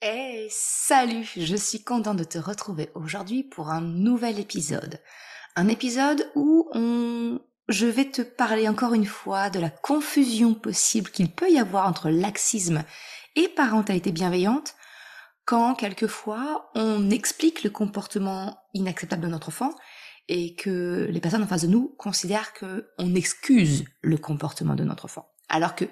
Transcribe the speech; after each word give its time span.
Hey, 0.00 0.46
salut, 0.48 1.28
je 1.36 1.56
suis 1.56 1.82
contente 1.82 2.18
de 2.18 2.24
te 2.24 2.38
retrouver 2.38 2.88
aujourd'hui 2.94 3.42
pour 3.42 3.70
un 3.70 3.80
nouvel 3.80 4.38
épisode. 4.38 5.00
Un 5.56 5.66
épisode 5.66 6.30
où 6.36 6.70
on... 6.72 7.40
je 7.68 7.86
vais 7.86 8.04
te 8.04 8.22
parler 8.22 8.68
encore 8.68 8.94
une 8.94 9.06
fois 9.06 9.50
de 9.50 9.58
la 9.58 9.70
confusion 9.70 10.54
possible 10.54 11.10
qu'il 11.10 11.32
peut 11.32 11.50
y 11.50 11.58
avoir 11.58 11.88
entre 11.88 12.10
laxisme 12.10 12.84
et 13.34 13.48
parentalité 13.48 14.12
bienveillante 14.12 14.76
quand 15.44 15.74
quelquefois 15.74 16.70
on 16.76 17.10
explique 17.10 17.64
le 17.64 17.70
comportement 17.70 18.56
inacceptable 18.74 19.22
de 19.22 19.28
notre 19.28 19.48
enfant 19.48 19.74
et 20.28 20.54
que 20.54 21.08
les 21.10 21.20
personnes 21.20 21.42
en 21.42 21.48
face 21.48 21.62
de 21.62 21.66
nous 21.66 21.88
considèrent 21.98 22.52
qu'on 22.54 23.16
excuse 23.16 23.84
le 24.02 24.16
comportement 24.16 24.76
de 24.76 24.84
notre 24.84 25.06
enfant. 25.06 25.28
Alors 25.48 25.74
que 25.74 25.86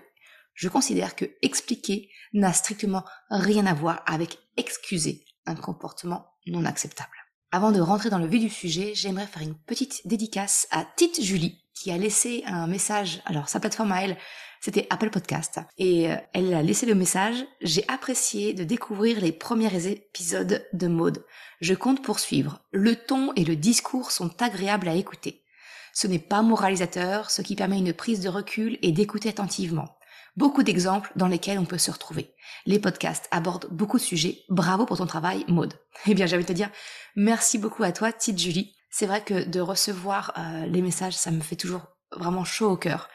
je 0.56 0.68
considère 0.68 1.14
que 1.14 1.26
expliquer 1.42 2.10
n'a 2.32 2.52
strictement 2.52 3.04
rien 3.30 3.66
à 3.66 3.74
voir 3.74 4.02
avec 4.06 4.38
excuser 4.56 5.24
un 5.46 5.54
comportement 5.54 6.26
non 6.46 6.64
acceptable. 6.64 7.10
Avant 7.52 7.70
de 7.70 7.80
rentrer 7.80 8.10
dans 8.10 8.18
le 8.18 8.26
vif 8.26 8.42
du 8.42 8.50
sujet, 8.50 8.92
j'aimerais 8.94 9.26
faire 9.26 9.42
une 9.42 9.54
petite 9.54 10.06
dédicace 10.06 10.66
à 10.72 10.84
Tite 10.96 11.22
Julie 11.22 11.62
qui 11.74 11.90
a 11.92 11.98
laissé 11.98 12.42
un 12.46 12.66
message. 12.66 13.22
Alors 13.26 13.48
sa 13.48 13.60
plateforme 13.60 13.92
à 13.92 14.02
elle, 14.02 14.16
c'était 14.60 14.86
Apple 14.90 15.10
Podcast. 15.10 15.60
Et 15.78 16.10
euh, 16.10 16.16
elle 16.32 16.52
a 16.54 16.62
laissé 16.62 16.86
le 16.86 16.94
message. 16.94 17.44
J'ai 17.60 17.84
apprécié 17.88 18.54
de 18.54 18.64
découvrir 18.64 19.20
les 19.20 19.32
premiers 19.32 19.86
épisodes 19.86 20.66
de 20.72 20.86
Mode. 20.88 21.24
Je 21.60 21.74
compte 21.74 22.02
poursuivre. 22.02 22.60
Le 22.72 22.96
ton 22.96 23.32
et 23.34 23.44
le 23.44 23.56
discours 23.56 24.10
sont 24.10 24.42
agréables 24.42 24.88
à 24.88 24.94
écouter. 24.94 25.44
Ce 25.92 26.06
n'est 26.06 26.18
pas 26.18 26.42
moralisateur, 26.42 27.30
ce 27.30 27.42
qui 27.42 27.56
permet 27.56 27.78
une 27.78 27.94
prise 27.94 28.20
de 28.20 28.28
recul 28.28 28.78
et 28.82 28.92
d'écouter 28.92 29.28
attentivement. 29.28 29.95
Beaucoup 30.36 30.62
d'exemples 30.62 31.10
dans 31.16 31.28
lesquels 31.28 31.58
on 31.58 31.64
peut 31.64 31.78
se 31.78 31.90
retrouver. 31.90 32.34
Les 32.66 32.78
podcasts 32.78 33.26
abordent 33.30 33.68
beaucoup 33.70 33.96
de 33.96 34.02
sujets. 34.02 34.42
Bravo 34.50 34.84
pour 34.84 34.98
ton 34.98 35.06
travail, 35.06 35.46
Maude. 35.48 35.74
Eh 36.06 36.14
bien, 36.14 36.26
j'avais 36.26 36.44
te 36.44 36.52
dire 36.52 36.70
merci 37.14 37.56
beaucoup 37.56 37.82
à 37.82 37.92
toi, 37.92 38.12
petite 38.12 38.38
Julie. 38.38 38.74
C'est 38.90 39.06
vrai 39.06 39.24
que 39.24 39.44
de 39.44 39.60
recevoir 39.60 40.34
euh, 40.36 40.66
les 40.66 40.82
messages, 40.82 41.16
ça 41.16 41.30
me 41.30 41.40
fait 41.40 41.56
toujours 41.56 41.86
vraiment 42.12 42.44
chaud 42.44 42.70
au 42.70 42.76
cœur. 42.76 43.08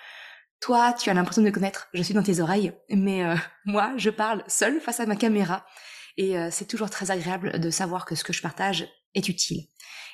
Toi, 0.62 0.94
tu 0.94 1.10
as 1.12 1.14
l'impression 1.14 1.44
de 1.44 1.48
me 1.48 1.52
connaître, 1.52 1.90
je 1.94 2.02
suis 2.02 2.14
dans 2.14 2.24
tes 2.24 2.40
oreilles, 2.40 2.74
mais 2.90 3.24
euh, 3.24 3.36
moi, 3.66 3.94
je 3.98 4.10
parle 4.10 4.44
seule 4.48 4.80
face 4.80 5.00
à 5.00 5.06
ma 5.06 5.16
caméra. 5.16 5.66
Et 6.18 6.38
euh, 6.38 6.50
c'est 6.52 6.66
toujours 6.66 6.90
très 6.90 7.12
agréable 7.12 7.60
de 7.60 7.70
savoir 7.70 8.06
que 8.06 8.16
ce 8.16 8.24
que 8.24 8.34
je 8.34 8.42
partage 8.42 8.88
est 9.14 9.30
utile. 9.30 9.68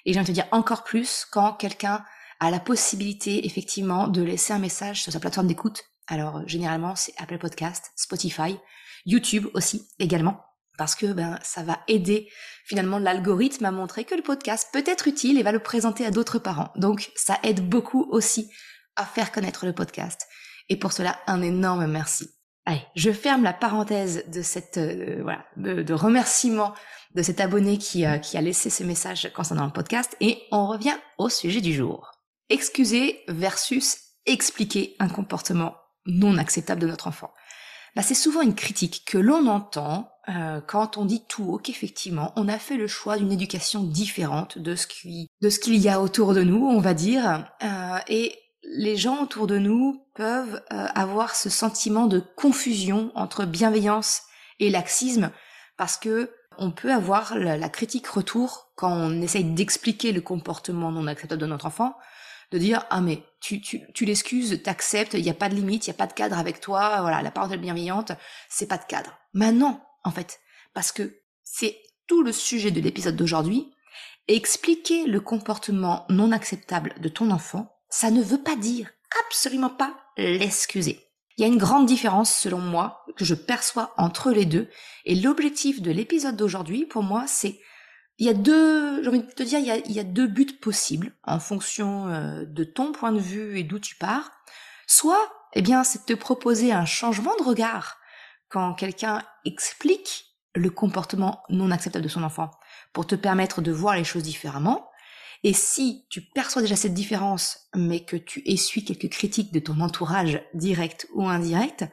Et 0.06 0.14
j'ai 0.14 0.24
te 0.24 0.32
dire 0.32 0.48
encore 0.52 0.84
plus 0.84 1.26
quand 1.32 1.54
quelqu'un 1.54 2.04
a 2.40 2.52
la 2.52 2.60
possibilité 2.60 3.46
effectivement 3.46 4.08
de 4.08 4.22
laisser 4.22 4.54
un 4.54 4.60
message 4.60 5.04
sur 5.04 5.12
sa 5.12 5.20
plateforme 5.20 5.48
d'écoute 5.48 5.86
alors 6.08 6.48
généralement 6.48 6.96
c'est 6.96 7.14
Apple 7.18 7.38
Podcast, 7.38 7.92
Spotify, 7.96 8.58
YouTube 9.06 9.48
aussi 9.54 9.88
également 10.00 10.44
parce 10.78 10.96
que 10.96 11.08
ben 11.08 11.40
ça 11.42 11.64
va 11.64 11.80
aider 11.88 12.30
finalement 12.66 13.00
l'algorithme 13.00 13.66
à 13.66 13.72
montrer 13.72 14.06
que 14.06 14.16
le 14.16 14.22
podcast 14.22 14.70
peut 14.72 14.84
être 14.86 15.08
utile 15.08 15.38
et 15.38 15.44
va 15.44 15.52
le 15.52 15.60
présenter 15.60 16.06
à 16.06 16.12
d'autres 16.12 16.40
parents. 16.40 16.72
Donc 16.76 17.12
ça 17.16 17.40
aide 17.44 17.68
beaucoup 17.68 18.08
aussi 18.12 18.52
à 18.96 19.06
faire 19.06 19.32
connaître 19.32 19.66
le 19.66 19.74
podcast. 19.74 20.28
Et 20.70 20.78
pour 20.78 20.92
cela, 20.92 21.18
un 21.28 21.42
énorme 21.42 21.88
merci. 21.88 22.30
Allez, 22.66 22.82
je 22.96 23.12
ferme 23.12 23.44
la 23.44 23.54
parenthèse 23.54 24.26
de 24.28 24.42
cette 24.42 24.78
euh, 24.78 25.20
voilà 25.24 25.46
de, 25.56 25.94
remerciement 25.94 26.74
de 27.16 27.24
cet 27.24 27.40
abonné 27.40 27.78
qui, 27.78 28.06
euh, 28.06 28.18
qui 28.18 28.38
a 28.38 28.42
laissé 28.42 28.70
ce 28.70 28.84
message 28.84 29.32
concernant 29.34 29.66
le 29.66 29.72
podcast 29.72 30.16
et 30.20 30.44
on 30.52 30.68
revient 30.68 30.98
au 31.18 31.30
sujet 31.30 31.62
du 31.62 31.74
jour. 31.74 32.12
Excuser 32.50 33.24
versus 33.30 33.98
expliquer 34.26 34.96
un 35.00 35.08
comportement 35.08 35.76
non 36.08 36.38
acceptable 36.38 36.82
de 36.82 36.88
notre 36.88 37.08
enfant. 37.08 37.32
Bah, 37.96 38.04
c'est 38.04 38.14
souvent 38.14 38.42
une 38.42 38.56
critique 38.56 39.04
que 39.06 39.18
l'on 39.18 39.48
entend 39.48 40.12
euh, 40.30 40.62
quand 40.62 40.98
on 40.98 41.06
dit 41.06 41.24
tout 41.28 41.46
haut 41.46 41.58
qu'effectivement 41.58 42.32
on 42.36 42.48
a 42.48 42.60
fait 42.60 42.76
le 42.76 42.86
choix 42.86 43.18
d'une 43.18 43.32
éducation 43.32 43.82
différente 43.84 44.60
de 44.60 44.76
ce 44.76 44.86
qui 44.86 45.30
de 45.42 45.50
ce 45.50 45.60
qu'il 45.60 45.78
y 45.78 45.90
a 45.90 46.00
autour 46.00 46.34
de 46.34 46.44
nous, 46.44 46.64
on 46.64 46.80
va 46.80 46.94
dire, 46.94 47.50
euh, 47.64 47.98
et 48.08 48.38
les 48.62 48.98
gens 48.98 49.24
autour 49.24 49.48
de 49.48 49.58
nous 49.58 50.06
peuvent 50.14 50.62
euh, 50.72 50.86
avoir 50.94 51.36
ce 51.36 51.50
sentiment 51.50 52.06
de 52.08 52.20
confusion 52.20 53.12
entre 53.16 53.46
bienveillance 53.46 54.24
et 54.60 54.70
laxisme 54.70 55.32
parce 55.78 55.98
que 55.98 56.32
on 56.60 56.72
peut 56.72 56.92
avoir 56.92 57.36
la, 57.36 57.58
la 57.58 57.70
critique 57.70 58.08
retour 58.08 58.72
quand 58.76 58.92
on 58.92 59.22
essaye 59.22 59.44
d'expliquer 59.44 60.12
le 60.12 60.22
comportement 60.22 60.92
non 60.92 61.08
acceptable 61.08 61.42
de 61.42 61.48
notre 61.48 61.66
enfant 61.66 61.96
de 62.52 62.58
dire 62.58 62.86
ah 62.90 63.02
mais 63.02 63.24
tu, 63.40 63.62
tu, 63.62 63.82
tu 63.94 64.06
l'excuses, 64.06 64.62
t'acceptes, 64.64 65.14
il 65.14 65.24
n'y 65.24 65.30
a 65.30 65.36
pas 65.36 65.50
de 65.50 65.56
limite, 65.56 65.88
il 65.88 65.92
a 65.92 65.94
pas 65.94 66.08
de 66.08 66.14
cadre 66.14 66.38
avec 66.38 66.60
toi, 66.60 67.02
voilà, 67.02 67.22
la 67.22 67.32
parole 67.32 67.58
bienveillante, 67.58 68.12
c'est 68.50 68.68
pas 68.68 68.78
de 68.78 68.86
cadre. 68.86 69.18
Maintenant, 69.34 69.86
en 70.04 70.12
fait, 70.12 70.40
parce 70.74 70.92
que 70.92 71.22
c'est 71.44 71.78
tout 72.08 72.24
le 72.24 72.32
sujet 72.32 72.72
de 72.72 72.82
l'épisode 72.82 73.16
d'aujourd'hui, 73.16 73.72
expliquer 74.28 75.06
le 75.06 75.20
comportement 75.20 76.06
non 76.10 76.32
acceptable 76.32 76.96
de 77.00 77.10
ton 77.10 77.32
enfant, 77.32 77.78
ça 77.90 78.12
ne 78.12 78.22
veut 78.22 78.42
pas 78.42 78.56
dire 78.56 78.90
absolument 79.26 79.70
pas 79.70 79.96
l'excuser. 80.18 81.08
Il 81.38 81.42
y 81.42 81.46
a 81.46 81.48
une 81.48 81.58
grande 81.58 81.86
différence, 81.86 82.34
selon 82.34 82.58
moi, 82.58 83.06
que 83.16 83.24
je 83.24 83.36
perçois 83.36 83.94
entre 83.98 84.32
les 84.32 84.46
deux, 84.46 84.70
et 85.06 85.16
l'objectif 85.16 85.82
de 85.82 85.92
l'épisode 85.92 86.36
d'aujourd'hui, 86.36 86.86
pour 86.86 87.04
moi, 87.04 87.26
c'est 87.28 87.60
il 88.20 88.26
y 88.26 88.30
a 88.30 88.34
deux, 88.34 89.04
j'ai 89.04 89.10
envie 89.10 89.22
de 89.22 89.32
te 89.32 89.44
dire, 89.44 89.60
il 89.60 89.92
y 89.92 90.00
a, 90.00 90.04
deux 90.04 90.28
buts 90.28 90.58
possibles 90.60 91.14
en 91.24 91.40
fonction 91.40 92.08
euh, 92.08 92.46
de 92.46 92.64
ton 92.64 92.92
point 92.92 93.12
de 93.12 93.20
vue 93.20 93.60
et 93.60 93.64
d'où 93.64 93.80
tu 93.80 93.96
pars. 93.96 94.32
Soit, 94.88 95.32
eh 95.54 95.62
bien, 95.62 95.84
c'est 95.84 96.08
de 96.08 96.16
te 96.16 96.20
proposer 96.20 96.72
un 96.72 96.86
changement 96.86 97.36
de 97.38 97.44
regard 97.44 97.98
quand 98.50 98.74
quelqu'un 98.74 99.22
explique 99.46 100.26
le 100.56 100.70
comportement 100.72 101.44
non 101.50 101.70
acceptable 101.70 102.04
de 102.04 102.10
son 102.10 102.24
enfant 102.24 102.50
pour 102.94 103.06
te 103.06 103.16
permettre 103.16 103.62
de 103.62 103.72
voir 103.72 103.96
les 103.96 104.04
choses 104.04 104.24
différemment. 104.24 104.90
Et 105.44 105.54
si 105.54 106.08
tu 106.10 106.22
perçois 106.22 106.64
déjà 106.64 106.76
cette 106.76 106.96
différence, 106.96 107.70
mais 107.76 108.04
que 108.04 108.18
tu 108.18 108.42
essuies 108.46 108.84
quelques 108.84 109.12
critiques 109.12 109.54
de 109.54 109.60
ton 109.60 109.80
entourage 109.82 110.42
direct 110.56 111.08
ou 111.14 111.28
indirect, 111.28 111.86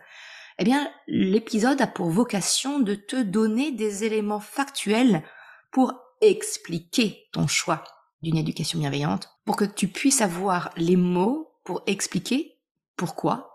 eh 0.59 0.65
bien, 0.65 0.91
l'épisode 1.07 1.83
a 1.83 1.87
pour 1.87 2.09
vocation 2.09 2.79
de 2.79 2.95
te 2.95 3.21
donner 3.21 3.73
des 3.73 4.05
éléments 4.05 4.41
factuels 4.41 5.23
pour 5.71 5.93
expliquer 6.29 7.29
ton 7.33 7.47
choix 7.47 7.85
d'une 8.23 8.37
éducation 8.37 8.79
bienveillante, 8.79 9.29
pour 9.45 9.57
que 9.57 9.65
tu 9.65 9.89
puisses 9.89 10.23
avoir 10.23 10.71
les 10.77 10.97
mots 10.97 11.53
pour 11.65 11.83
expliquer 11.87 12.59
pourquoi 12.97 13.55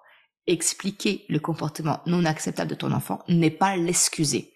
expliquer 0.50 1.26
le 1.30 1.40
comportement 1.40 2.02
non 2.08 2.26
acceptable 2.26 2.72
de 2.72 2.76
ton 2.76 2.92
enfant 2.92 3.24
n'est 3.28 3.52
pas 3.52 3.78
l'excuser. 3.78 4.54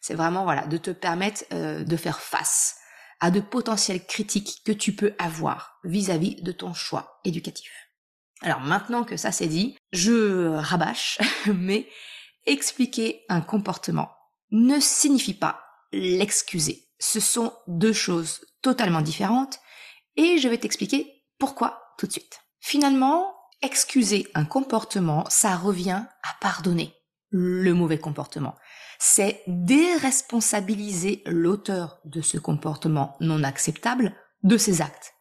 C'est 0.00 0.14
vraiment 0.14 0.44
voilà 0.44 0.66
de 0.66 0.76
te 0.76 0.90
permettre 0.90 1.44
euh, 1.52 1.84
de 1.84 1.96
faire 1.96 2.20
face 2.20 2.76
à 3.20 3.30
de 3.30 3.40
potentielles 3.40 4.04
critiques 4.04 4.62
que 4.64 4.72
tu 4.72 4.92
peux 4.94 5.14
avoir 5.18 5.78
vis-à-vis 5.84 6.42
de 6.42 6.52
ton 6.52 6.74
choix 6.74 7.20
éducatif. 7.24 7.70
Alors 8.42 8.60
maintenant 8.60 9.04
que 9.04 9.16
ça 9.16 9.32
c'est 9.32 9.46
dit, 9.46 9.76
je 9.92 10.48
rabâche, 10.56 11.18
mais 11.46 11.88
expliquer 12.44 13.24
un 13.28 13.40
comportement 13.40 14.10
ne 14.50 14.78
signifie 14.78 15.34
pas 15.34 15.62
l'excuser 15.92 16.85
ce 16.98 17.20
sont 17.20 17.52
deux 17.66 17.92
choses 17.92 18.44
totalement 18.62 19.02
différentes 19.02 19.58
et 20.16 20.38
je 20.38 20.48
vais 20.48 20.58
t'expliquer 20.58 21.24
pourquoi 21.38 21.94
tout 21.98 22.06
de 22.06 22.12
suite. 22.12 22.40
Finalement, 22.60 23.34
excuser 23.62 24.28
un 24.34 24.44
comportement, 24.44 25.24
ça 25.28 25.56
revient 25.56 26.04
à 26.22 26.28
pardonner 26.40 26.94
le 27.30 27.72
mauvais 27.72 27.98
comportement. 27.98 28.54
C'est 28.98 29.42
déresponsabiliser 29.46 31.22
l'auteur 31.26 32.00
de 32.04 32.20
ce 32.20 32.38
comportement 32.38 33.16
non 33.20 33.42
acceptable 33.42 34.14
de 34.42 34.56
ses 34.56 34.80
actes. 34.80 35.14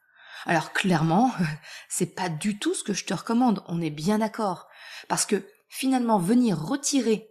Alors 0.46 0.74
clairement, 0.74 1.32
c'est 1.90 2.16
pas 2.16 2.30
du 2.30 2.60
tout 2.60 2.74
ce 2.74 2.84
que 2.84 2.94
je 2.94 3.06
te 3.06 3.14
recommande, 3.14 3.64
on 3.68 3.82
est 3.82 3.90
bien 3.90 4.20
d'accord. 4.20 4.68
Parce 5.08 5.26
que 5.26 5.44
finalement, 5.68 6.20
venir 6.20 6.60
retirer 6.60 7.28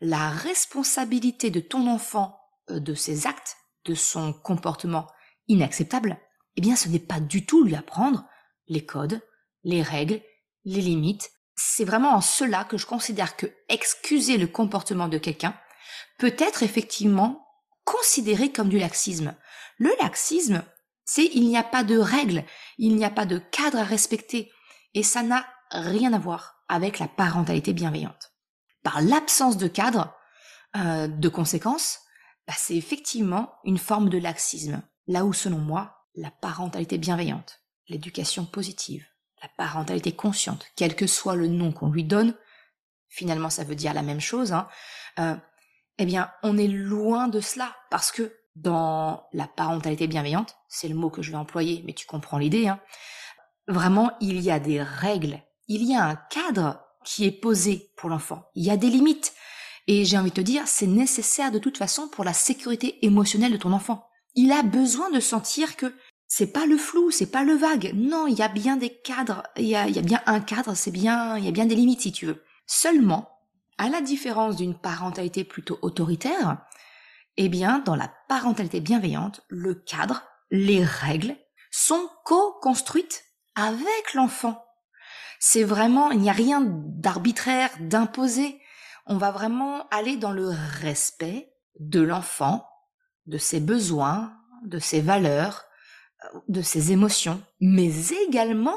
la 0.00 0.30
responsabilité 0.30 1.50
de 1.50 1.60
ton 1.60 1.88
enfant 1.88 2.40
euh, 2.70 2.80
de 2.80 2.94
ses 2.94 3.26
actes, 3.26 3.56
de 3.88 3.94
son 3.94 4.34
comportement 4.34 5.06
inacceptable, 5.48 6.18
eh 6.56 6.60
bien 6.60 6.76
ce 6.76 6.88
n'est 6.88 6.98
pas 6.98 7.20
du 7.20 7.46
tout 7.46 7.64
lui 7.64 7.74
apprendre 7.74 8.26
les 8.68 8.84
codes, 8.84 9.20
les 9.64 9.82
règles, 9.82 10.20
les 10.64 10.82
limites. 10.82 11.30
C'est 11.56 11.84
vraiment 11.84 12.14
en 12.14 12.20
cela 12.20 12.64
que 12.64 12.76
je 12.76 12.86
considère 12.86 13.36
que 13.36 13.46
excuser 13.68 14.36
le 14.36 14.46
comportement 14.46 15.08
de 15.08 15.18
quelqu'un 15.18 15.58
peut 16.18 16.34
être 16.38 16.62
effectivement 16.62 17.46
considéré 17.84 18.52
comme 18.52 18.68
du 18.68 18.78
laxisme. 18.78 19.34
Le 19.78 19.90
laxisme, 20.02 20.62
c'est 21.04 21.24
il 21.24 21.48
n'y 21.48 21.56
a 21.56 21.62
pas 21.62 21.84
de 21.84 21.96
règles, 21.96 22.44
il 22.76 22.94
n'y 22.94 23.04
a 23.04 23.10
pas 23.10 23.24
de 23.24 23.38
cadre 23.38 23.78
à 23.78 23.84
respecter, 23.84 24.52
et 24.92 25.02
ça 25.02 25.22
n'a 25.22 25.46
rien 25.70 26.12
à 26.12 26.18
voir 26.18 26.62
avec 26.68 26.98
la 26.98 27.08
parentalité 27.08 27.72
bienveillante. 27.72 28.32
Par 28.82 29.00
l'absence 29.00 29.56
de 29.56 29.68
cadre, 29.68 30.14
euh, 30.76 31.08
de 31.08 31.28
conséquences, 31.30 32.00
bah, 32.48 32.54
c'est 32.56 32.76
effectivement 32.76 33.52
une 33.62 33.78
forme 33.78 34.08
de 34.08 34.18
laxisme. 34.18 34.82
Là 35.06 35.24
où, 35.26 35.32
selon 35.32 35.58
moi, 35.58 36.06
la 36.14 36.30
parentalité 36.30 36.98
bienveillante, 36.98 37.60
l'éducation 37.88 38.46
positive, 38.46 39.06
la 39.42 39.48
parentalité 39.56 40.12
consciente, 40.12 40.66
quel 40.74 40.96
que 40.96 41.06
soit 41.06 41.36
le 41.36 41.46
nom 41.46 41.72
qu'on 41.72 41.90
lui 41.90 42.04
donne, 42.04 42.34
finalement 43.08 43.50
ça 43.50 43.64
veut 43.64 43.74
dire 43.74 43.94
la 43.94 44.02
même 44.02 44.20
chose, 44.20 44.52
hein, 44.52 44.68
euh, 45.18 45.36
eh 45.98 46.06
bien 46.06 46.30
on 46.42 46.58
est 46.58 46.66
loin 46.66 47.28
de 47.28 47.40
cela, 47.40 47.76
parce 47.90 48.10
que 48.10 48.34
dans 48.56 49.28
la 49.32 49.46
parentalité 49.46 50.06
bienveillante, 50.06 50.56
c'est 50.68 50.88
le 50.88 50.94
mot 50.94 51.10
que 51.10 51.22
je 51.22 51.30
vais 51.30 51.36
employer, 51.36 51.82
mais 51.86 51.92
tu 51.92 52.06
comprends 52.06 52.38
l'idée, 52.38 52.66
hein, 52.66 52.80
vraiment 53.68 54.10
il 54.20 54.40
y 54.40 54.50
a 54.50 54.58
des 54.58 54.82
règles, 54.82 55.40
il 55.68 55.84
y 55.84 55.94
a 55.94 56.04
un 56.04 56.16
cadre 56.16 56.80
qui 57.04 57.26
est 57.26 57.40
posé 57.40 57.92
pour 57.96 58.10
l'enfant, 58.10 58.50
il 58.54 58.64
y 58.64 58.70
a 58.70 58.76
des 58.76 58.90
limites. 58.90 59.34
Et 59.88 60.04
j'ai 60.04 60.18
envie 60.18 60.30
de 60.30 60.36
te 60.36 60.40
dire, 60.42 60.68
c'est 60.68 60.86
nécessaire 60.86 61.50
de 61.50 61.58
toute 61.58 61.78
façon 61.78 62.08
pour 62.08 62.22
la 62.22 62.34
sécurité 62.34 63.04
émotionnelle 63.06 63.52
de 63.52 63.56
ton 63.56 63.72
enfant. 63.72 64.06
Il 64.34 64.52
a 64.52 64.62
besoin 64.62 65.10
de 65.10 65.18
sentir 65.18 65.76
que 65.76 65.92
c'est 66.28 66.52
pas 66.52 66.66
le 66.66 66.76
flou, 66.76 67.10
c'est 67.10 67.30
pas 67.30 67.42
le 67.42 67.54
vague. 67.54 67.92
Non, 67.94 68.26
il 68.26 68.38
y 68.38 68.42
a 68.42 68.48
bien 68.48 68.76
des 68.76 68.90
cadres, 68.90 69.44
il 69.56 69.64
y 69.64 69.74
a, 69.74 69.86
bien 70.02 70.20
un 70.26 70.40
cadre, 70.40 70.74
c'est 70.74 70.90
bien, 70.90 71.38
il 71.38 71.44
y 71.46 71.48
a 71.48 71.52
bien 71.52 71.64
des 71.64 71.74
limites 71.74 72.02
si 72.02 72.12
tu 72.12 72.26
veux. 72.26 72.44
Seulement, 72.66 73.30
à 73.78 73.88
la 73.88 74.02
différence 74.02 74.56
d'une 74.56 74.78
parentalité 74.78 75.42
plutôt 75.42 75.78
autoritaire, 75.80 76.58
eh 77.38 77.48
bien, 77.48 77.78
dans 77.78 77.96
la 77.96 78.12
parentalité 78.28 78.80
bienveillante, 78.80 79.40
le 79.48 79.74
cadre, 79.74 80.22
les 80.50 80.84
règles 80.84 81.34
sont 81.70 82.10
co-construites 82.24 83.24
avec 83.54 84.12
l'enfant. 84.12 84.66
C'est 85.40 85.64
vraiment, 85.64 86.10
il 86.10 86.20
n'y 86.20 86.28
a 86.28 86.34
rien 86.34 86.60
d'arbitraire, 86.62 87.70
d'imposé. 87.80 88.60
On 89.10 89.16
va 89.16 89.30
vraiment 89.30 89.88
aller 89.88 90.18
dans 90.18 90.32
le 90.32 90.50
respect 90.80 91.50
de 91.80 92.00
l'enfant, 92.00 92.68
de 93.26 93.38
ses 93.38 93.58
besoins, 93.58 94.36
de 94.64 94.78
ses 94.78 95.00
valeurs, 95.00 95.64
de 96.48 96.60
ses 96.60 96.92
émotions, 96.92 97.42
mais 97.58 97.90
également 98.26 98.76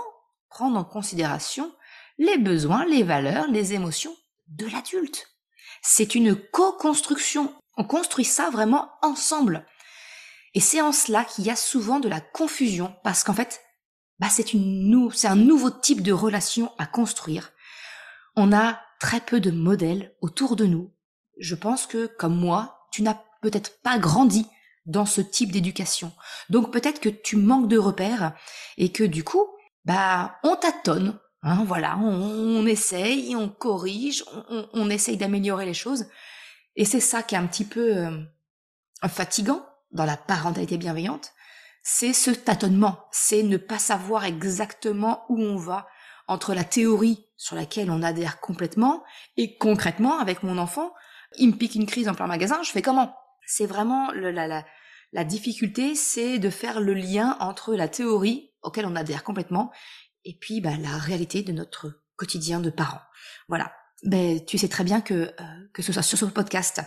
prendre 0.49 0.77
en 0.77 0.85
considération 0.85 1.69
les 2.17 2.37
besoins, 2.37 2.85
les 2.85 3.03
valeurs, 3.03 3.47
les 3.47 3.73
émotions 3.73 4.15
de 4.47 4.67
l'adulte. 4.67 5.27
C'est 5.81 6.15
une 6.15 6.35
co-construction. 6.35 7.53
On 7.75 7.83
construit 7.83 8.23
ça 8.23 8.49
vraiment 8.49 8.89
ensemble. 9.01 9.65
Et 10.53 10.61
c'est 10.61 10.81
en 10.81 10.93
cela 10.93 11.25
qu'il 11.25 11.45
y 11.45 11.49
a 11.49 11.57
souvent 11.57 11.99
de 11.99 12.07
la 12.07 12.21
confusion, 12.21 12.95
parce 13.03 13.25
qu'en 13.25 13.33
fait, 13.33 13.61
bah 14.19 14.27
c'est 14.29 14.55
un 15.25 15.35
nouveau 15.35 15.71
type 15.71 16.01
de 16.01 16.13
relation 16.13 16.71
à 16.77 16.85
construire. 16.85 17.51
On 18.35 18.53
a 18.53 18.79
très 18.99 19.19
peu 19.19 19.39
de 19.39 19.51
modèles 19.51 20.15
autour 20.21 20.55
de 20.55 20.65
nous. 20.65 20.93
Je 21.39 21.55
pense 21.55 21.87
que, 21.87 22.07
comme 22.07 22.35
moi, 22.35 22.87
tu 22.91 23.01
n'as 23.01 23.21
peut-être 23.41 23.81
pas 23.81 23.97
grandi 23.97 24.45
dans 24.85 25.05
ce 25.05 25.21
type 25.21 25.51
d'éducation. 25.51 26.11
Donc 26.49 26.71
peut-être 26.71 26.99
que 26.99 27.09
tu 27.09 27.35
manques 27.35 27.67
de 27.67 27.77
repères 27.77 28.33
et 28.77 28.91
que 28.91 29.03
du 29.03 29.23
coup, 29.23 29.45
bah, 29.85 30.39
on 30.43 30.55
tâtonne. 30.55 31.19
Hein, 31.43 31.63
voilà, 31.65 31.97
on, 31.97 32.67
essaye, 32.67 33.35
on 33.35 33.49
corrige, 33.49 34.23
on, 34.49 34.67
on 34.73 34.89
essaye 34.91 35.17
d'améliorer 35.17 35.65
les 35.65 35.73
choses. 35.73 36.05
Et 36.75 36.85
c'est 36.85 36.99
ça 36.99 37.23
qui 37.23 37.33
est 37.33 37.39
un 37.39 37.47
petit 37.47 37.65
peu 37.65 37.97
euh, 37.97 38.19
fatigant 39.07 39.65
dans 39.91 40.05
la 40.05 40.17
parentalité 40.17 40.77
bienveillante. 40.77 41.31
C'est 41.83 42.13
ce 42.13 42.29
tâtonnement, 42.29 42.99
c'est 43.11 43.41
ne 43.41 43.57
pas 43.57 43.79
savoir 43.79 44.25
exactement 44.25 45.25
où 45.29 45.41
on 45.41 45.57
va 45.57 45.87
entre 46.31 46.53
la 46.53 46.63
théorie 46.63 47.25
sur 47.35 47.57
laquelle 47.57 47.91
on 47.91 48.01
adhère 48.01 48.39
complètement 48.39 49.03
et 49.35 49.57
concrètement 49.57 50.17
avec 50.17 50.43
mon 50.43 50.57
enfant, 50.57 50.93
il 51.37 51.49
me 51.49 51.55
pique 51.57 51.75
une 51.75 51.85
crise 51.85 52.07
en 52.07 52.13
plein 52.13 52.27
magasin, 52.27 52.63
je 52.63 52.71
fais 52.71 52.81
comment? 52.81 53.13
C'est 53.45 53.65
vraiment 53.65 54.11
le, 54.11 54.31
la, 54.31 54.47
la, 54.47 54.65
la 55.11 55.23
difficulté, 55.25 55.93
c'est 55.93 56.39
de 56.39 56.49
faire 56.49 56.79
le 56.79 56.93
lien 56.93 57.35
entre 57.41 57.75
la 57.75 57.89
théorie 57.89 58.53
auquel 58.61 58.85
on 58.85 58.95
adhère 58.95 59.25
complètement 59.25 59.71
et 60.23 60.37
puis 60.39 60.61
bah, 60.61 60.77
la 60.77 60.97
réalité 60.97 61.43
de 61.43 61.51
notre 61.51 62.01
quotidien 62.15 62.61
de 62.61 62.69
parents. 62.69 63.01
Voilà. 63.49 63.73
Ben, 64.03 64.43
tu 64.45 64.57
sais 64.57 64.69
très 64.69 64.85
bien 64.85 65.01
que 65.01 65.13
euh, 65.13 65.33
que 65.73 65.81
ce 65.81 65.91
soit 65.91 66.01
sur 66.01 66.17
ce 66.17 66.25
podcast, 66.25 66.81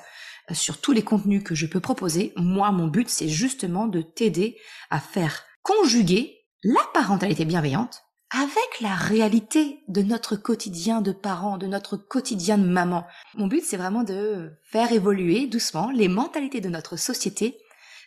euh, 0.51 0.55
sur 0.55 0.81
tous 0.81 0.93
les 0.93 1.03
contenus 1.03 1.45
que 1.45 1.55
je 1.55 1.67
peux 1.67 1.81
proposer, 1.81 2.33
moi 2.37 2.73
mon 2.73 2.87
but 2.87 3.11
c'est 3.11 3.29
justement 3.29 3.89
de 3.89 4.01
t'aider 4.01 4.59
à 4.91 5.01
faire 5.01 5.45
conjuguer 5.63 6.47
la 6.63 6.81
parentalité 6.95 7.45
bienveillante 7.45 8.04
avec 8.37 8.81
la 8.81 8.95
réalité 8.97 9.85
de 9.87 10.03
notre 10.03 10.35
quotidien 10.35 11.01
de 11.01 11.13
parents, 11.13 11.57
de 11.57 11.69
notre 11.69 11.97
quotidien 11.97 12.59
de 12.59 12.67
maman. 12.67 13.07
Mon 13.35 13.47
but, 13.47 13.63
c'est 13.65 13.77
vraiment 13.77 14.03
de 14.03 14.53
faire 14.65 14.91
évoluer 14.91 15.47
doucement 15.47 15.91
les 15.95 16.09
mentalités 16.09 16.61
de 16.61 16.69
notre 16.69 16.97
société 16.97 17.57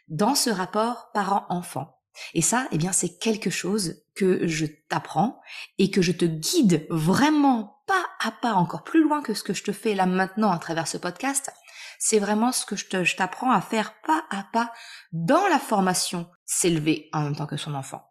dans 0.09 0.35
ce 0.35 0.50
rapport 0.50 1.12
parent-enfant. 1.13 1.97
Et 2.33 2.41
ça, 2.41 2.68
eh 2.71 2.77
bien, 2.77 2.91
c'est 2.91 3.18
quelque 3.19 3.50
chose 3.50 4.03
que 4.15 4.45
je 4.47 4.65
t'apprends 4.89 5.39
et 5.77 5.91
que 5.91 6.01
je 6.01 6.12
te 6.12 6.25
guide 6.25 6.85
vraiment 6.89 7.81
pas 7.88 8.06
à 8.19 8.31
pas 8.31 8.53
encore 8.53 8.83
plus 8.83 9.03
loin 9.03 9.21
que 9.21 9.33
ce 9.33 9.44
que 9.44 9.53
je 9.53 9.63
te 9.63 9.71
fais 9.71 9.95
là 9.95 10.07
maintenant 10.07 10.51
à 10.51 10.57
travers 10.57 10.89
ce 10.89 10.97
podcast. 10.97 11.53
C'est 12.00 12.19
vraiment 12.19 12.51
ce 12.51 12.65
que 12.65 12.75
je 12.75 13.15
t'apprends 13.15 13.51
à 13.51 13.62
faire 13.62 13.94
pas 14.06 14.25
à 14.29 14.44
pas 14.51 14.74
dans 15.13 15.47
la 15.47 15.59
formation 15.59 16.29
s'élever 16.45 17.09
en 17.13 17.21
même 17.21 17.35
temps 17.35 17.47
que 17.47 17.56
son 17.56 17.75
enfant. 17.75 18.01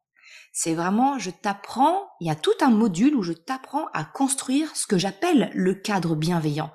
C'est 0.59 0.73
vraiment, 0.73 1.19
je 1.19 1.29
t'apprends, 1.29 2.09
il 2.19 2.29
y 2.29 2.31
a 2.31 2.35
tout 2.35 2.55
un 2.63 2.71
module 2.71 3.15
où 3.15 3.23
je 3.23 3.35
t'apprends 3.35 3.89
à 3.93 4.07
construire 4.07 4.75
ce 4.75 4.87
que 4.87 4.97
j'appelle 4.97 5.51
le 5.53 5.75
cadre 5.75 6.17
bienveillant. 6.17 6.73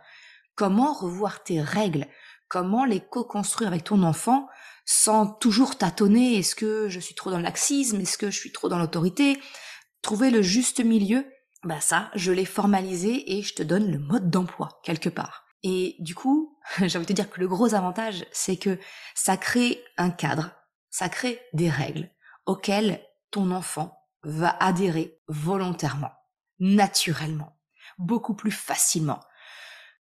Comment 0.54 0.94
revoir 0.94 1.42
tes 1.42 1.60
règles, 1.60 2.06
comment 2.48 2.86
les 2.86 3.00
co-construire 3.00 3.70
avec 3.70 3.86
ton 3.86 4.04
enfant 4.04 4.48
sans 4.86 5.26
toujours 5.26 5.80
tâtonner, 5.80 6.38
est-ce 6.38 6.54
que 6.54 6.90
je 6.90 7.00
suis 7.00 7.16
trop 7.16 7.32
dans 7.32 7.38
le 7.38 7.44
laxisme, 7.44 8.00
est-ce 8.00 8.20
que 8.20 8.30
je 8.30 8.38
suis 8.38 8.52
trop 8.52 8.70
dans 8.70 8.78
l'autorité, 8.78 9.40
trouver 10.04 10.30
le 10.30 10.44
juste 10.44 10.86
milieu, 10.86 11.26
bah 11.64 11.82
ça, 11.82 12.12
je 12.14 12.32
l'ai 12.32 12.46
formalisé 12.46 13.36
et 13.36 13.42
je 13.42 13.56
te 13.56 13.64
donne 13.64 13.92
le 13.92 13.98
mode 13.98 14.30
d'emploi 14.30 14.80
quelque 14.84 15.10
part. 15.10 15.48
Et 15.64 15.96
du 15.98 16.14
coup, 16.14 16.56
j'ai 16.78 17.00
envie 17.00 17.08
de 17.08 17.14
te 17.14 17.14
dire 17.14 17.32
que 17.32 17.40
le 17.40 17.48
gros 17.48 17.74
avantage, 17.74 18.28
c'est 18.32 18.58
que 18.58 18.78
ça 19.16 19.38
crée 19.38 19.84
un 19.98 20.12
cadre, 20.12 20.52
ça 20.92 21.10
crée 21.10 21.42
des 21.54 21.72
règles 21.72 22.12
auxquelles 22.46 23.02
ton 23.32 23.52
enfant 23.52 23.98
va 24.24 24.56
adhérer 24.60 25.20
volontairement, 25.28 26.12
naturellement, 26.60 27.58
beaucoup 27.98 28.36
plus 28.36 28.52
facilement. 28.52 29.20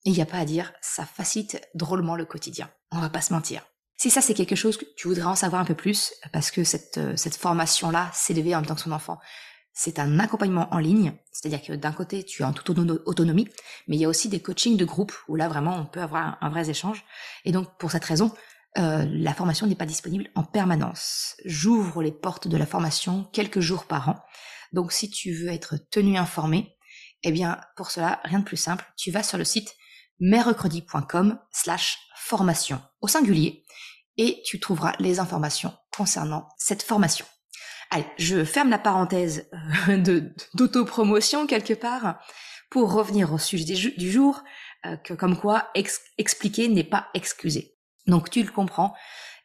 Il 0.04 0.12
n'y 0.12 0.22
a 0.22 0.26
pas 0.26 0.38
à 0.38 0.44
dire, 0.44 0.72
ça 0.80 1.04
facilite 1.04 1.60
drôlement 1.74 2.16
le 2.16 2.24
quotidien. 2.24 2.70
On 2.90 2.98
va 2.98 3.10
pas 3.10 3.20
se 3.20 3.32
mentir. 3.32 3.66
Si 3.96 4.10
ça 4.10 4.22
c'est 4.22 4.34
quelque 4.34 4.56
chose 4.56 4.78
que 4.78 4.86
tu 4.96 5.08
voudrais 5.08 5.24
en 5.24 5.36
savoir 5.36 5.60
un 5.60 5.66
peu 5.66 5.74
plus, 5.74 6.14
parce 6.32 6.50
que 6.50 6.64
cette, 6.64 6.98
euh, 6.98 7.16
cette 7.16 7.36
formation-là, 7.36 8.10
s'élever 8.14 8.54
en 8.54 8.60
même 8.60 8.66
temps 8.66 8.74
que 8.74 8.80
son 8.80 8.92
enfant, 8.92 9.18
c'est 9.72 9.98
un 9.98 10.18
accompagnement 10.18 10.68
en 10.72 10.78
ligne, 10.78 11.12
c'est-à-dire 11.32 11.62
que 11.62 11.72
d'un 11.74 11.92
côté 11.92 12.24
tu 12.24 12.42
es 12.42 12.44
en 12.44 12.52
toute 12.52 12.70
autonomie, 12.70 13.48
mais 13.88 13.96
il 13.96 14.00
y 14.00 14.04
a 14.04 14.08
aussi 14.08 14.28
des 14.28 14.40
coachings 14.40 14.76
de 14.76 14.84
groupe 14.84 15.12
où 15.28 15.36
là 15.36 15.48
vraiment 15.48 15.76
on 15.76 15.86
peut 15.86 16.00
avoir 16.00 16.38
un 16.40 16.48
vrai 16.48 16.68
échange. 16.68 17.04
Et 17.44 17.52
donc 17.52 17.78
pour 17.78 17.90
cette 17.90 18.04
raison, 18.04 18.32
euh, 18.78 19.04
la 19.10 19.34
formation 19.34 19.66
n'est 19.66 19.74
pas 19.74 19.86
disponible 19.86 20.30
en 20.34 20.44
permanence. 20.44 21.34
J'ouvre 21.44 22.02
les 22.02 22.12
portes 22.12 22.48
de 22.48 22.56
la 22.56 22.66
formation 22.66 23.24
quelques 23.32 23.60
jours 23.60 23.86
par 23.86 24.08
an. 24.08 24.16
Donc 24.72 24.92
si 24.92 25.10
tu 25.10 25.32
veux 25.34 25.48
être 25.48 25.76
tenu 25.90 26.16
informé, 26.16 26.76
eh 27.22 27.32
bien 27.32 27.60
pour 27.76 27.90
cela, 27.90 28.20
rien 28.24 28.38
de 28.38 28.44
plus 28.44 28.56
simple, 28.56 28.84
tu 28.96 29.10
vas 29.10 29.22
sur 29.22 29.38
le 29.38 29.44
site 29.44 29.74
mercredi.com 30.20 31.38
slash 31.50 31.98
formation 32.14 32.80
au 33.00 33.08
singulier 33.08 33.64
et 34.16 34.42
tu 34.44 34.60
trouveras 34.60 34.92
les 34.98 35.18
informations 35.18 35.72
concernant 35.96 36.48
cette 36.58 36.82
formation. 36.82 37.26
Allez, 37.90 38.06
je 38.18 38.44
ferme 38.44 38.70
la 38.70 38.78
parenthèse 38.78 39.48
euh, 39.88 39.96
de 39.96 40.32
d'autopromotion 40.54 41.46
quelque 41.46 41.74
part 41.74 42.20
pour 42.70 42.92
revenir 42.92 43.32
au 43.32 43.38
sujet 43.38 43.74
du 43.96 44.12
jour, 44.12 44.44
euh, 44.86 44.96
que 44.96 45.14
comme 45.14 45.36
quoi 45.36 45.70
expliquer 46.16 46.68
n'est 46.68 46.84
pas 46.84 47.08
excuser. 47.14 47.74
Donc 48.06 48.30
tu 48.30 48.42
le 48.42 48.50
comprends. 48.50 48.94